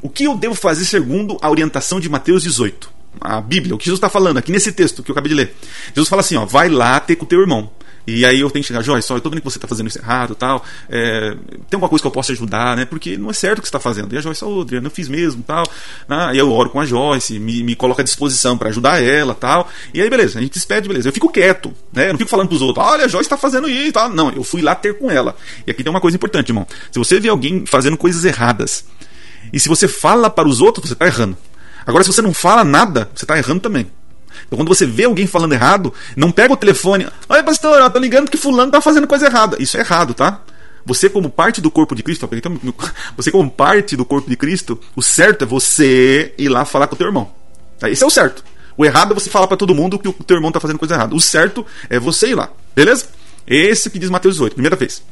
O 0.00 0.08
que 0.08 0.24
eu 0.24 0.36
devo 0.36 0.54
fazer 0.54 0.84
segundo 0.84 1.36
a 1.42 1.50
orientação 1.50 1.98
de 1.98 2.08
Mateus 2.08 2.42
18? 2.42 2.97
A 3.20 3.40
Bíblia, 3.40 3.74
o 3.74 3.78
que 3.78 3.84
Jesus 3.84 3.98
está 3.98 4.08
falando 4.08 4.38
aqui 4.38 4.52
nesse 4.52 4.72
texto 4.72 5.02
que 5.02 5.10
eu 5.10 5.12
acabei 5.12 5.30
de 5.30 5.34
ler. 5.34 5.56
Jesus 5.88 6.08
fala 6.08 6.20
assim: 6.20 6.36
ó, 6.36 6.44
vai 6.44 6.68
lá 6.68 6.98
ter 7.00 7.16
com 7.16 7.24
o 7.24 7.28
teu 7.28 7.40
irmão. 7.40 7.70
E 8.08 8.24
aí 8.24 8.40
eu 8.40 8.50
tenho 8.50 8.62
que 8.62 8.68
chegar, 8.68 8.80
Joyce, 8.80 9.06
só 9.06 9.16
eu 9.16 9.20
tô 9.20 9.28
vendo 9.28 9.40
que 9.40 9.44
você 9.44 9.58
está 9.58 9.68
fazendo 9.68 9.86
isso 9.86 9.98
errado 9.98 10.34
tal. 10.34 10.64
É, 10.88 11.36
tem 11.68 11.74
alguma 11.74 11.90
coisa 11.90 12.02
que 12.02 12.06
eu 12.06 12.10
possa 12.10 12.32
ajudar, 12.32 12.74
né? 12.74 12.86
Porque 12.86 13.18
não 13.18 13.28
é 13.28 13.34
certo 13.34 13.58
o 13.58 13.60
que 13.60 13.68
você 13.68 13.76
está 13.76 13.78
fazendo. 13.78 14.14
E 14.14 14.16
a 14.16 14.20
Joyce, 14.22 14.42
ô, 14.42 14.56
oh, 14.56 14.60
Adriano, 14.62 14.86
eu 14.86 14.90
fiz 14.90 15.10
mesmo 15.10 15.42
tal. 15.42 15.62
Né? 16.08 16.30
E 16.32 16.38
eu 16.38 16.50
oro 16.50 16.70
com 16.70 16.80
a 16.80 16.86
Joyce, 16.86 17.38
me, 17.38 17.62
me 17.62 17.76
coloco 17.76 18.00
à 18.00 18.04
disposição 18.04 18.56
para 18.56 18.70
ajudar 18.70 19.02
ela 19.02 19.34
tal. 19.34 19.68
E 19.92 20.00
aí, 20.00 20.08
beleza, 20.08 20.38
a 20.38 20.42
gente 20.42 20.54
despede, 20.54 20.88
beleza. 20.88 21.10
Eu 21.10 21.12
fico 21.12 21.30
quieto, 21.30 21.70
né? 21.92 22.08
Eu 22.08 22.12
não 22.14 22.18
fico 22.18 22.30
falando 22.30 22.48
pros 22.48 22.62
outros, 22.62 22.82
olha, 22.82 23.04
a 23.04 23.08
Joyce 23.08 23.26
está 23.26 23.36
fazendo 23.36 23.68
isso 23.68 23.92
tal. 23.92 24.08
Não, 24.08 24.30
eu 24.30 24.42
fui 24.42 24.62
lá 24.62 24.74
ter 24.74 24.96
com 24.96 25.10
ela. 25.10 25.36
E 25.66 25.70
aqui 25.70 25.84
tem 25.84 25.90
uma 25.90 26.00
coisa 26.00 26.16
importante, 26.16 26.48
irmão. 26.48 26.66
Se 26.90 26.98
você 26.98 27.20
vê 27.20 27.28
alguém 27.28 27.66
fazendo 27.66 27.98
coisas 27.98 28.24
erradas, 28.24 28.86
E 29.52 29.60
se 29.60 29.68
você 29.68 29.86
fala 29.86 30.30
para 30.30 30.48
os 30.48 30.62
outros, 30.62 30.88
você 30.88 30.94
está 30.94 31.06
errando. 31.06 31.36
Agora, 31.86 32.04
se 32.04 32.12
você 32.12 32.22
não 32.22 32.34
fala 32.34 32.64
nada, 32.64 33.08
você 33.14 33.24
está 33.24 33.36
errando 33.36 33.60
também. 33.60 33.90
Então, 34.46 34.56
quando 34.58 34.68
você 34.68 34.86
vê 34.86 35.04
alguém 35.04 35.26
falando 35.26 35.52
errado, 35.52 35.92
não 36.16 36.30
pega 36.30 36.52
o 36.52 36.56
telefone. 36.56 37.06
Oi, 37.28 37.42
pastor, 37.42 37.80
eu 37.80 37.90
tô 37.90 37.98
ligando 37.98 38.30
que 38.30 38.36
fulano 38.36 38.70
tá 38.70 38.80
fazendo 38.80 39.06
coisa 39.06 39.26
errada. 39.26 39.56
Isso 39.60 39.76
é 39.76 39.80
errado, 39.80 40.14
tá? 40.14 40.40
Você, 40.86 41.10
como 41.10 41.28
parte 41.28 41.60
do 41.60 41.70
corpo 41.70 41.94
de 41.94 42.02
Cristo, 42.02 42.28
você, 43.16 43.30
como 43.30 43.50
parte 43.50 43.96
do 43.96 44.04
corpo 44.04 44.28
de 44.28 44.36
Cristo, 44.36 44.80
o 44.96 45.02
certo 45.02 45.42
é 45.42 45.46
você 45.46 46.34
ir 46.38 46.48
lá 46.48 46.64
falar 46.64 46.86
com 46.86 46.94
o 46.94 46.98
teu 46.98 47.06
irmão. 47.06 47.30
Esse 47.82 48.02
é 48.02 48.06
o 48.06 48.10
certo. 48.10 48.42
O 48.76 48.84
errado 48.84 49.12
é 49.12 49.14
você 49.14 49.28
falar 49.28 49.46
para 49.46 49.56
todo 49.56 49.74
mundo 49.74 49.98
que 49.98 50.08
o 50.08 50.12
teu 50.12 50.36
irmão 50.36 50.52
tá 50.52 50.60
fazendo 50.60 50.78
coisa 50.78 50.94
errada. 50.94 51.14
O 51.14 51.20
certo 51.20 51.66
é 51.90 51.98
você 51.98 52.28
ir 52.28 52.34
lá. 52.34 52.48
Beleza? 52.74 53.06
Esse 53.46 53.88
que 53.88 53.98
diz 53.98 54.10
Mateus 54.10 54.34
18, 54.34 54.54
primeira 54.54 54.76
vez. 54.76 55.02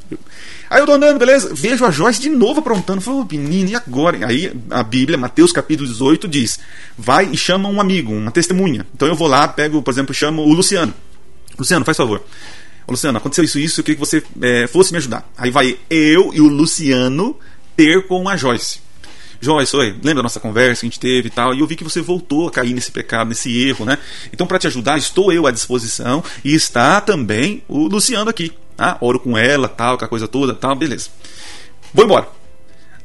Aí 0.69 0.81
eu 0.81 0.85
tô 0.85 0.93
andando, 0.93 1.17
beleza? 1.17 1.53
Vejo 1.53 1.85
a 1.85 1.91
Joyce 1.91 2.21
de 2.21 2.29
novo 2.29 2.59
aprontando. 2.59 3.01
Falei, 3.01 3.25
menino, 3.31 3.69
e 3.71 3.75
agora? 3.75 4.27
Aí 4.27 4.51
a 4.69 4.83
Bíblia, 4.83 5.17
Mateus 5.17 5.51
capítulo 5.51 5.87
18, 5.87 6.27
diz: 6.27 6.59
vai 6.97 7.29
e 7.31 7.37
chama 7.37 7.69
um 7.69 7.81
amigo, 7.81 8.13
uma 8.13 8.31
testemunha. 8.31 8.85
Então 8.93 9.07
eu 9.07 9.15
vou 9.15 9.27
lá, 9.27 9.47
pego, 9.47 9.81
por 9.81 9.91
exemplo, 9.91 10.13
chamo 10.13 10.43
o 10.43 10.53
Luciano. 10.53 10.93
Luciano, 11.57 11.85
faz 11.85 11.97
favor. 11.97 12.23
Ô, 12.85 12.91
Luciano, 12.91 13.17
aconteceu 13.17 13.43
isso 13.43 13.59
isso, 13.59 13.79
eu 13.79 13.83
queria 13.83 13.95
que 13.95 14.05
você 14.05 14.23
é, 14.41 14.67
fosse 14.67 14.91
me 14.91 14.97
ajudar. 14.97 15.27
Aí 15.37 15.49
vai 15.49 15.77
eu 15.89 16.33
e 16.33 16.39
o 16.39 16.47
Luciano 16.47 17.37
ter 17.75 18.07
com 18.07 18.29
a 18.29 18.37
Joyce. 18.37 18.86
Joyce, 19.39 19.75
oi, 19.75 19.91
lembra 20.03 20.15
da 20.15 20.23
nossa 20.23 20.39
conversa 20.39 20.81
que 20.81 20.87
a 20.87 20.89
gente 20.89 20.99
teve 20.99 21.27
e 21.27 21.31
tal? 21.31 21.53
E 21.53 21.59
eu 21.59 21.67
vi 21.67 21.75
que 21.75 21.83
você 21.83 22.01
voltou 22.01 22.47
a 22.47 22.51
cair 22.51 22.73
nesse 22.73 22.91
pecado, 22.91 23.29
nesse 23.29 23.67
erro, 23.67 23.85
né? 23.85 23.97
Então, 24.33 24.47
para 24.47 24.59
te 24.59 24.67
ajudar, 24.67 24.97
estou 24.97 25.31
eu 25.31 25.45
à 25.45 25.51
disposição 25.51 26.23
e 26.43 26.53
está 26.53 26.99
também 27.01 27.63
o 27.67 27.87
Luciano 27.87 28.29
aqui. 28.29 28.51
Tá? 28.75 28.97
Oro 29.01 29.19
com 29.19 29.37
ela, 29.37 29.67
tal, 29.67 29.97
com 29.97 30.05
a 30.05 30.07
coisa 30.07 30.27
toda, 30.27 30.53
tal, 30.53 30.75
beleza. 30.75 31.09
Vou 31.93 32.05
embora. 32.05 32.27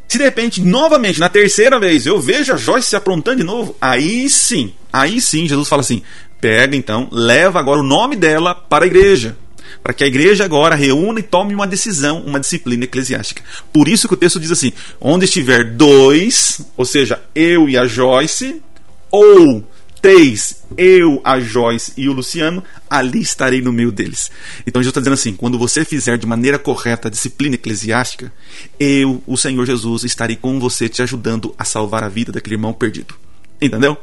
Se 0.09 0.19
de 0.19 0.25
repente, 0.25 0.61
novamente, 0.61 1.19
na 1.19 1.29
terceira 1.29 1.81
vez, 1.81 2.05
eu 2.07 2.21
vejo 2.21 2.53
a 2.53 2.57
Joyce 2.57 2.89
se 2.89 2.97
aprontando 2.97 3.39
de 3.39 3.45
novo, 3.45 3.75
aí 3.81 4.29
sim, 4.29 4.75
aí 4.93 5.23
sim, 5.23 5.49
Jesus 5.49 5.69
fala 5.69 5.81
assim: 5.81 6.03
pega 6.39 6.77
então, 6.77 7.09
leva 7.11 7.59
agora 7.59 7.81
o 7.81 7.83
nome 7.83 8.15
dela 8.15 8.55
para 8.55 8.85
a 8.85 8.87
igreja 8.87 9.39
para 9.83 9.93
que 9.93 10.05
a 10.05 10.07
igreja 10.07 10.45
agora 10.45 10.75
reúna 10.75 11.21
e 11.21 11.23
tome 11.23 11.55
uma 11.55 11.67
decisão, 11.67 12.21
uma 12.21 12.41
disciplina 12.41 12.85
eclesiástica. 12.85 13.43
Por 13.73 13.89
isso 13.89 14.07
que 14.07 14.15
o 14.15 14.17
texto 14.17 14.39
diz 14.39 14.51
assim: 14.51 14.73
onde 15.01 15.25
estiver 15.25 15.73
dois, 15.73 16.61
ou 16.77 16.85
seja, 16.85 17.21
eu 17.35 17.69
e 17.69 17.77
a 17.77 17.87
Joyce, 17.87 18.63
ou 19.11 19.65
três, 20.01 20.65
eu, 20.77 21.21
a 21.25 21.39
Joyce 21.39 21.93
e 21.97 22.09
o 22.09 22.13
Luciano, 22.13 22.63
ali 22.91 23.21
estarei 23.21 23.63
no 23.63 23.73
meio 23.73 23.93
deles. 23.93 24.31
Então 24.67 24.83
Jesus 24.83 24.91
está 24.91 25.01
dizendo 25.01 25.15
assim: 25.15 25.35
quando 25.35 25.59
você 25.59 25.85
fizer 25.85 26.19
de 26.19 26.27
maneira 26.27 26.59
correta 26.59 27.09
a 27.09 27.11
disciplina 27.11 27.55
eclesiástica, 27.55 28.33
eu, 28.79 29.23
o 29.27 29.37
Senhor 29.37 29.65
Jesus, 29.65 30.05
estarei 30.05 30.37
com 30.37 30.59
você 30.61 30.89
te 30.89 31.03
ajudando 31.03 31.55
a 31.59 31.65
salvar 31.65 32.05
a 32.05 32.09
vida 32.09 32.33
daquele 32.33 32.57
irmão 32.57 32.73
perdido. 32.73 33.15
Entendeu? 33.63 33.97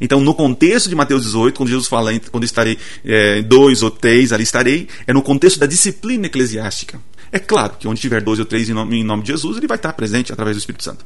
Então, 0.00 0.20
no 0.20 0.34
contexto 0.34 0.88
de 0.88 0.94
Mateus 0.94 1.24
18, 1.24 1.56
quando 1.56 1.68
Jesus 1.68 1.86
fala, 1.86 2.10
quando 2.30 2.44
estarei 2.44 2.78
é, 3.04 3.42
dois 3.42 3.82
ou 3.82 3.90
três, 3.90 4.32
ali 4.32 4.42
estarei, 4.42 4.88
é 5.06 5.12
no 5.12 5.22
contexto 5.22 5.58
da 5.60 5.66
disciplina 5.66 6.26
eclesiástica. 6.26 6.98
É 7.30 7.38
claro 7.38 7.74
que 7.78 7.86
onde 7.86 8.00
tiver 8.00 8.22
dois 8.22 8.38
ou 8.38 8.44
três 8.44 8.68
em 8.68 8.72
nome, 8.72 8.98
em 8.98 9.04
nome 9.04 9.22
de 9.22 9.28
Jesus, 9.28 9.56
ele 9.56 9.66
vai 9.66 9.76
estar 9.76 9.92
presente 9.92 10.32
através 10.32 10.56
do 10.56 10.60
Espírito 10.60 10.84
Santo. 10.84 11.04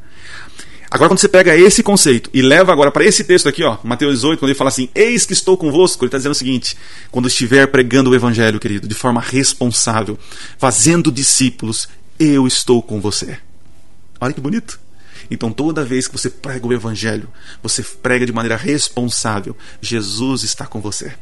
Agora, 0.91 1.11
quando 1.11 1.19
você 1.19 1.29
pega 1.29 1.57
esse 1.57 1.83
conceito 1.83 2.31
e 2.33 2.41
leva 2.43 2.73
agora 2.73 2.93
para 2.93 3.05
esse 3.05 3.25
texto 3.25 3.49
aqui, 3.49 3.63
ó, 3.63 3.77
Mateus 3.83 4.15
18, 4.15 4.39
quando 4.39 4.51
ele 4.51 4.59
fala 4.59 4.69
assim: 4.69 4.89
Eis 4.95 5.27
que 5.27 5.33
estou 5.33 5.57
convosco, 5.57 6.05
ele 6.05 6.09
está 6.09 6.17
dizendo 6.17 6.33
o 6.33 6.37
seguinte: 6.37 6.77
quando 7.11 7.29
estiver 7.29 7.67
pregando 7.67 8.11
o 8.11 8.15
Evangelho, 8.15 8.61
querido, 8.61 8.87
de 8.87 8.95
forma 8.95 9.21
responsável, 9.21 10.17
fazendo 10.59 11.11
discípulos, 11.11 11.89
eu 12.19 12.47
estou 12.47 12.83
com 12.83 13.01
você. 13.01 13.37
Olha 14.21 14.33
que 14.33 14.41
bonito. 14.41 14.79
Então, 15.31 15.53
toda 15.53 15.85
vez 15.85 16.07
que 16.07 16.17
você 16.17 16.31
prega 16.31 16.67
o 16.67 16.73
Evangelho, 16.73 17.29
você 17.63 17.83
prega 17.83 18.27
de 18.27 18.33
maneira 18.33 18.57
responsável. 18.57 19.57
Jesus 19.81 20.43
está 20.43 20.67
com 20.67 20.81
você. 20.81 21.13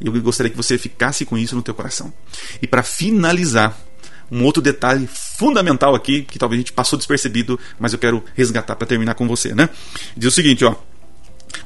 E 0.00 0.06
eu 0.06 0.22
gostaria 0.22 0.50
que 0.50 0.56
você 0.56 0.78
ficasse 0.78 1.24
com 1.24 1.36
isso 1.36 1.54
no 1.54 1.62
teu 1.62 1.74
coração. 1.74 2.12
E 2.60 2.66
para 2.66 2.82
finalizar, 2.82 3.76
um 4.30 4.44
outro 4.44 4.62
detalhe 4.62 5.08
fundamental 5.12 5.94
aqui, 5.94 6.22
que 6.22 6.38
talvez 6.38 6.58
a 6.58 6.62
gente 6.62 6.72
passou 6.72 6.96
despercebido, 6.96 7.58
mas 7.78 7.92
eu 7.92 7.98
quero 7.98 8.24
resgatar 8.34 8.76
para 8.76 8.86
terminar 8.86 9.14
com 9.14 9.26
você, 9.26 9.54
né? 9.54 9.68
Diz 10.16 10.28
o 10.28 10.34
seguinte, 10.34 10.64
ó. 10.64 10.74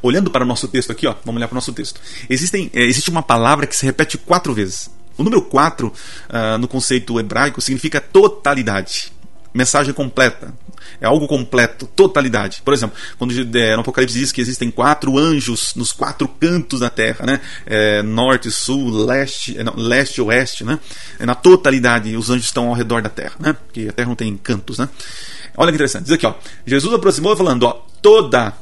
Olhando 0.03 0.31
para 0.31 0.45
o 0.45 0.47
nosso 0.47 0.67
texto 0.67 0.91
aqui, 0.91 1.07
ó, 1.07 1.15
vamos 1.25 1.39
olhar 1.39 1.47
para 1.47 1.55
o 1.55 1.57
nosso 1.57 1.73
texto. 1.73 2.01
Existem, 2.29 2.71
é, 2.73 2.83
existe 2.83 3.11
uma 3.11 3.23
palavra 3.23 3.67
que 3.67 3.77
se 3.77 3.85
repete 3.85 4.17
quatro 4.17 4.55
vezes. 4.55 4.91
O 5.17 5.23
número 5.23 5.43
4, 5.43 5.89
uh, 5.89 6.59
no 6.59 6.67
conceito 6.67 7.21
hebraico, 7.21 7.61
significa 7.61 8.01
totalidade 8.01 9.13
mensagem 9.55 9.95
completa. 9.95 10.53
É 11.01 11.07
algo 11.07 11.27
completo, 11.27 11.87
totalidade. 11.87 12.62
Por 12.64 12.75
exemplo, 12.75 12.97
quando 13.18 13.33
é, 13.57 13.75
no 13.75 13.81
Apocalipse 13.81 14.18
diz 14.18 14.33
que 14.33 14.40
existem 14.40 14.70
quatro 14.70 15.18
anjos 15.18 15.75
nos 15.75 15.92
quatro 15.92 16.29
cantos 16.29 16.81
da 16.81 16.90
terra, 16.90 17.27
né? 17.27 17.40
É, 17.66 18.03
norte, 18.03 18.51
sul, 18.51 18.90
leste, 18.90 19.59
é, 19.59 19.64
não, 19.64 19.75
leste, 19.77 20.20
oeste, 20.20 20.64
né? 20.64 20.79
É, 21.18 21.27
na 21.27 21.35
totalidade, 21.35 22.16
os 22.16 22.31
anjos 22.31 22.47
estão 22.47 22.68
ao 22.68 22.75
redor 22.75 23.03
da 23.03 23.11
terra, 23.11 23.35
né? 23.38 23.53
Porque 23.53 23.88
a 23.88 23.92
terra 23.92 24.09
não 24.09 24.16
tem 24.16 24.37
cantos, 24.37 24.79
né? 24.79 24.88
Olha 25.57 25.70
que 25.70 25.77
interessante. 25.77 26.05
Diz 26.05 26.12
aqui, 26.12 26.27
ó. 26.27 26.35
Jesus 26.66 26.92
aproximou 26.92 27.37
falando, 27.37 27.64
ó, 27.64 27.85
toda 28.03 28.55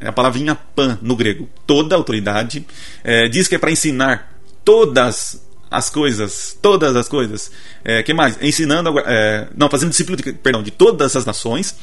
é 0.00 0.08
a 0.08 0.12
palavrinha 0.12 0.54
pan 0.54 0.98
no 1.00 1.16
grego, 1.16 1.48
toda 1.66 1.96
autoridade, 1.96 2.66
é, 3.02 3.28
diz 3.28 3.48
que 3.48 3.54
é 3.54 3.58
para 3.58 3.70
ensinar 3.70 4.32
todas 4.64 5.45
as 5.76 5.90
coisas, 5.90 6.56
todas 6.62 6.96
as 6.96 7.06
coisas. 7.06 7.50
É, 7.84 8.02
que 8.02 8.14
mais? 8.14 8.38
Ensinando, 8.40 8.98
a, 8.98 9.02
é, 9.06 9.48
não, 9.54 9.68
fazendo 9.68 9.90
discípulo, 9.90 10.16
de, 10.16 10.32
perdão, 10.32 10.62
de 10.62 10.70
todas 10.70 11.14
as 11.14 11.26
nações, 11.26 11.76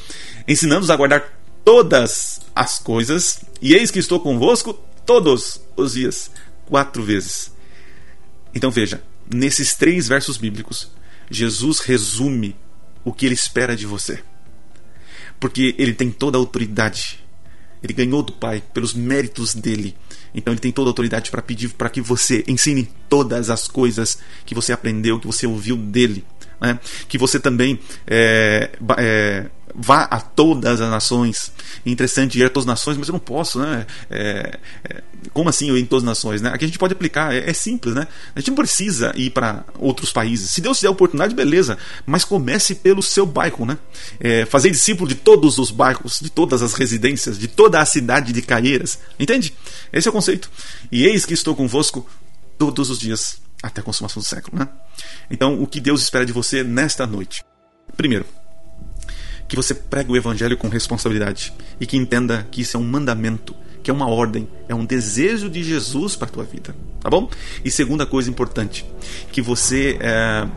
ensinando-os 0.48 0.90
a 0.90 0.96
guardar 0.96 1.24
todas 1.64 2.42
as 2.56 2.80
coisas. 2.80 3.42
E 3.62 3.76
eis 3.76 3.92
que 3.92 4.00
estou 4.00 4.20
convosco 4.20 4.74
todos 5.06 5.62
os 5.78 5.94
dias, 5.94 6.32
quatro 6.66 7.04
vezes. 7.04 7.54
Então 8.56 8.72
veja, 8.72 9.04
nesses 9.32 9.76
três 9.76 10.08
versos 10.08 10.38
bíblicos, 10.38 10.90
Jesus 11.30 11.80
resume 11.80 12.56
o 13.06 13.14
que 13.14 13.28
ele 13.28 13.36
espera 13.36 13.76
de 13.76 13.86
você, 13.86 14.24
porque 15.40 15.76
ele 15.78 15.94
tem 15.94 16.10
toda 16.10 16.36
a 16.36 16.40
autoridade. 16.40 17.20
Ele 17.84 17.94
ganhou 17.94 18.24
do 18.24 18.34
Pai 18.34 18.64
pelos 18.74 18.94
méritos 18.94 19.54
dele 19.54 19.96
então 20.34 20.54
ele 20.54 20.60
tem 20.60 20.72
toda 20.72 20.90
a 20.90 20.92
autoridade 20.92 21.30
para 21.30 21.42
pedir 21.42 21.70
para 21.70 21.90
que 21.90 22.02
você 22.02 22.44
ensine 22.48 22.90
todas 23.08 23.50
as 23.50 23.68
coisas 23.68 24.18
que 24.46 24.56
você 24.56 24.74
aprendeu, 24.74 25.20
que 25.20 25.28
você 25.28 25.46
ouviu 25.46 25.78
dele. 25.78 26.24
Né? 26.60 26.80
Que 27.08 27.18
você 27.18 27.40
também 27.40 27.80
é, 28.08 28.72
é, 28.98 29.46
vá 29.76 30.04
a 30.04 30.20
todas 30.20 30.80
as 30.80 30.90
nações. 30.90 31.52
É 31.86 31.90
interessante 31.90 32.40
ir 32.40 32.46
a 32.46 32.50
todas 32.50 32.64
as 32.64 32.74
nações, 32.74 32.98
mas 32.98 33.08
eu 33.08 33.14
não 33.14 33.20
posso, 33.20 33.60
né? 33.60 33.86
É, 34.10 34.60
é, 34.84 35.04
como 35.34 35.50
assim 35.50 35.70
eu 35.70 35.78
ir 35.78 35.82
em 35.82 35.86
todas 35.86 36.04
as 36.04 36.10
nações? 36.10 36.42
Né? 36.42 36.50
Aqui 36.50 36.66
a 36.66 36.68
gente 36.68 36.78
pode 36.78 36.94
aplicar, 36.94 37.34
é, 37.34 37.50
é 37.50 37.54
simples, 37.54 37.96
né? 37.96 38.08
A 38.36 38.40
gente 38.40 38.50
não 38.50 38.56
precisa 38.56 39.12
ir 39.16 39.32
para 39.32 39.64
outros 39.80 40.12
países. 40.12 40.52
Se 40.52 40.62
Deus 40.62 40.78
te 40.78 40.82
der 40.82 40.90
a 40.90 40.92
oportunidade, 40.92 41.34
beleza, 41.34 41.78
mas 42.06 42.24
comece 42.24 42.76
pelo 42.76 43.02
seu 43.02 43.26
bairro, 43.26 43.66
né? 43.66 43.78
É, 44.20 44.46
fazer 44.46 44.70
discípulo 44.70 45.08
de 45.08 45.16
todos 45.16 45.58
os 45.58 45.72
bairros, 45.72 46.20
de 46.22 46.30
todas 46.30 46.62
as 46.62 46.74
residências, 46.74 47.38
de 47.38 47.48
toda 47.48 47.80
a 47.80 47.86
cidade 47.86 48.32
de 48.32 48.42
Caieiras. 48.42 49.00
Entende? 49.20 49.54
Esse 49.92 50.08
é 50.08 50.12
o 50.12 50.14
conceito. 50.14 50.50
E 50.92 51.06
eis 51.06 51.26
que 51.26 51.34
estou 51.34 51.56
convosco 51.56 52.08
todos 52.58 52.90
os 52.90 53.00
dias 53.00 53.42
até 53.62 53.80
a 53.82 53.84
consumação 53.84 54.22
do 54.22 54.28
século, 54.28 54.60
né? 54.60 54.68
Então, 55.32 55.62
o 55.62 55.66
que 55.66 55.80
Deus 55.80 56.02
espera 56.02 56.26
de 56.26 56.34
você 56.34 56.64
nesta 56.64 57.08
noite? 57.08 57.44
Primeiro, 57.96 58.26
que 59.48 59.56
você 59.56 59.74
pregue 59.74 60.12
o 60.12 60.18
evangelho 60.18 60.58
com 60.58 60.68
responsabilidade 60.68 61.54
e 61.80 61.86
que 61.86 61.98
entenda 61.98 62.48
que 62.52 62.62
isso 62.62 62.78
é 62.78 62.80
um 62.80 62.84
mandamento, 62.84 63.56
que 63.82 63.92
é 63.92 63.94
uma 63.94 64.08
ordem, 64.08 64.48
é 64.68 64.76
um 64.76 64.86
desejo 64.86 65.50
de 65.50 65.64
Jesus 65.64 66.16
para 66.16 66.28
a 66.28 66.32
tua 66.32 66.44
vida, 66.44 66.76
tá 67.00 67.10
bom? 67.10 67.30
E 67.64 67.70
segunda 67.70 68.06
coisa 68.06 68.30
importante, 68.30 68.86
que 69.32 69.42
você, 69.42 69.98
é, 70.00 70.48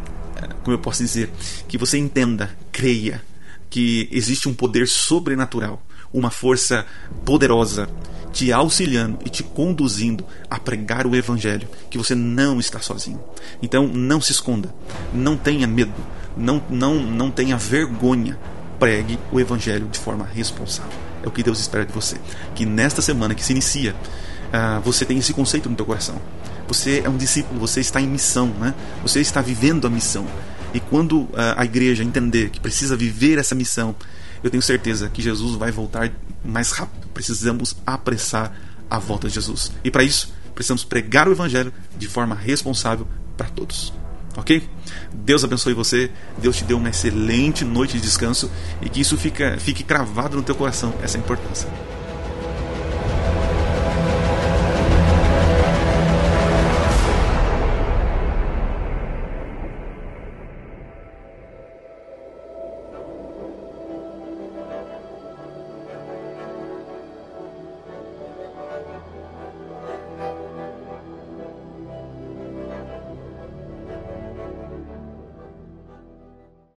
como 0.63 0.77
eu 0.77 0.81
posso 0.81 1.03
dizer, 1.03 1.31
que 1.69 1.77
você 1.77 1.99
entenda, 1.99 2.51
creia 2.71 3.23
que 3.69 4.09
existe 4.13 4.49
um 4.49 4.55
poder 4.55 4.87
sobrenatural, 4.87 5.83
uma 6.13 6.31
força 6.31 6.87
poderosa 7.25 7.89
te 8.37 8.53
auxiliando 8.53 9.19
e 9.25 9.31
te 9.31 9.43
conduzindo 9.43 10.23
a 10.51 10.59
pregar 10.59 11.07
o 11.07 11.17
Evangelho, 11.17 11.67
que 11.89 11.97
você 11.97 12.15
não 12.15 12.61
está 12.61 12.81
sozinho. 12.81 13.19
Então 13.63 13.89
não 13.89 14.21
se 14.21 14.33
esconda, 14.33 14.75
não 15.15 15.39
tenha 15.39 15.67
medo, 15.67 15.95
não, 16.37 16.63
não, 16.69 16.97
não 16.97 17.31
tenha 17.31 17.57
vergonha. 17.57 18.39
Pregue 18.79 19.19
o 19.33 19.41
Evangelho 19.41 19.87
de 19.87 19.99
forma 19.99 20.25
responsável. 20.25 20.93
É 21.23 21.29
o 21.29 21.31
que 21.31 21.43
Deus 21.43 21.59
espera 21.61 21.85
de 21.85 21.93
você. 21.93 22.17
Que 22.55 22.67
nesta 22.67 23.01
semana 23.01 23.35
que 23.35 23.45
se 23.45 23.53
inicia, 23.53 23.95
uh, 23.95 24.81
você 24.83 25.05
tenha 25.05 25.21
esse 25.21 25.33
conceito 25.33 25.69
no 25.69 25.77
teu 25.77 25.87
coração. 25.87 26.21
Você 26.69 27.03
é 27.05 27.09
um 27.09 27.17
discípulo, 27.17 27.61
você 27.61 27.81
está 27.81 28.01
em 28.01 28.07
missão, 28.07 28.49
né? 28.49 28.75
você 29.03 29.21
está 29.21 29.41
vivendo 29.41 29.87
a 29.87 29.91
missão. 29.91 30.27
E 30.75 30.81
quando 30.81 31.21
uh, 31.21 31.31
a 31.57 31.65
igreja 31.65 32.03
entender 32.03 32.51
que 32.51 32.61
precisa 32.61 32.97
viver 32.97 33.39
essa 33.39 33.55
missão, 33.55 33.95
eu 34.43 34.51
tenho 34.51 34.63
certeza 34.63 35.09
que 35.09 35.23
Jesus 35.23 35.57
vai 35.57 35.71
voltar 35.71 36.11
mais 36.45 36.73
rápido. 36.73 37.09
Precisamos 37.15 37.77
apressar 37.87 38.53
a 38.91 38.99
volta 38.99 39.29
de 39.29 39.35
Jesus. 39.35 39.73
E 39.83 39.91
para 39.91 40.05
isso, 40.05 40.33
precisamos 40.55 40.85
pregar 40.85 41.29
o 41.29 41.33
Evangelho 41.33 41.73
de 41.97 42.09
forma 42.09 42.35
responsável 42.35 43.07
para 43.37 43.49
todos. 43.49 43.93
Ok? 44.37 44.63
Deus 45.13 45.43
abençoe 45.43 45.75
você, 45.75 46.11
Deus 46.39 46.57
te 46.57 46.65
dê 46.65 46.75
uma 46.75 46.89
excelente 46.89 47.65
noite 47.65 47.95
de 47.95 48.01
descanso 48.01 48.51
e 48.83 48.89
que 48.89 49.01
isso 49.01 49.17
fica, 49.17 49.57
fique 49.59 49.83
cravado 49.83 50.37
no 50.37 50.43
teu 50.43 50.55
coração, 50.55 50.95
essa 51.03 51.17
é 51.17 51.21
importância. 51.21 51.69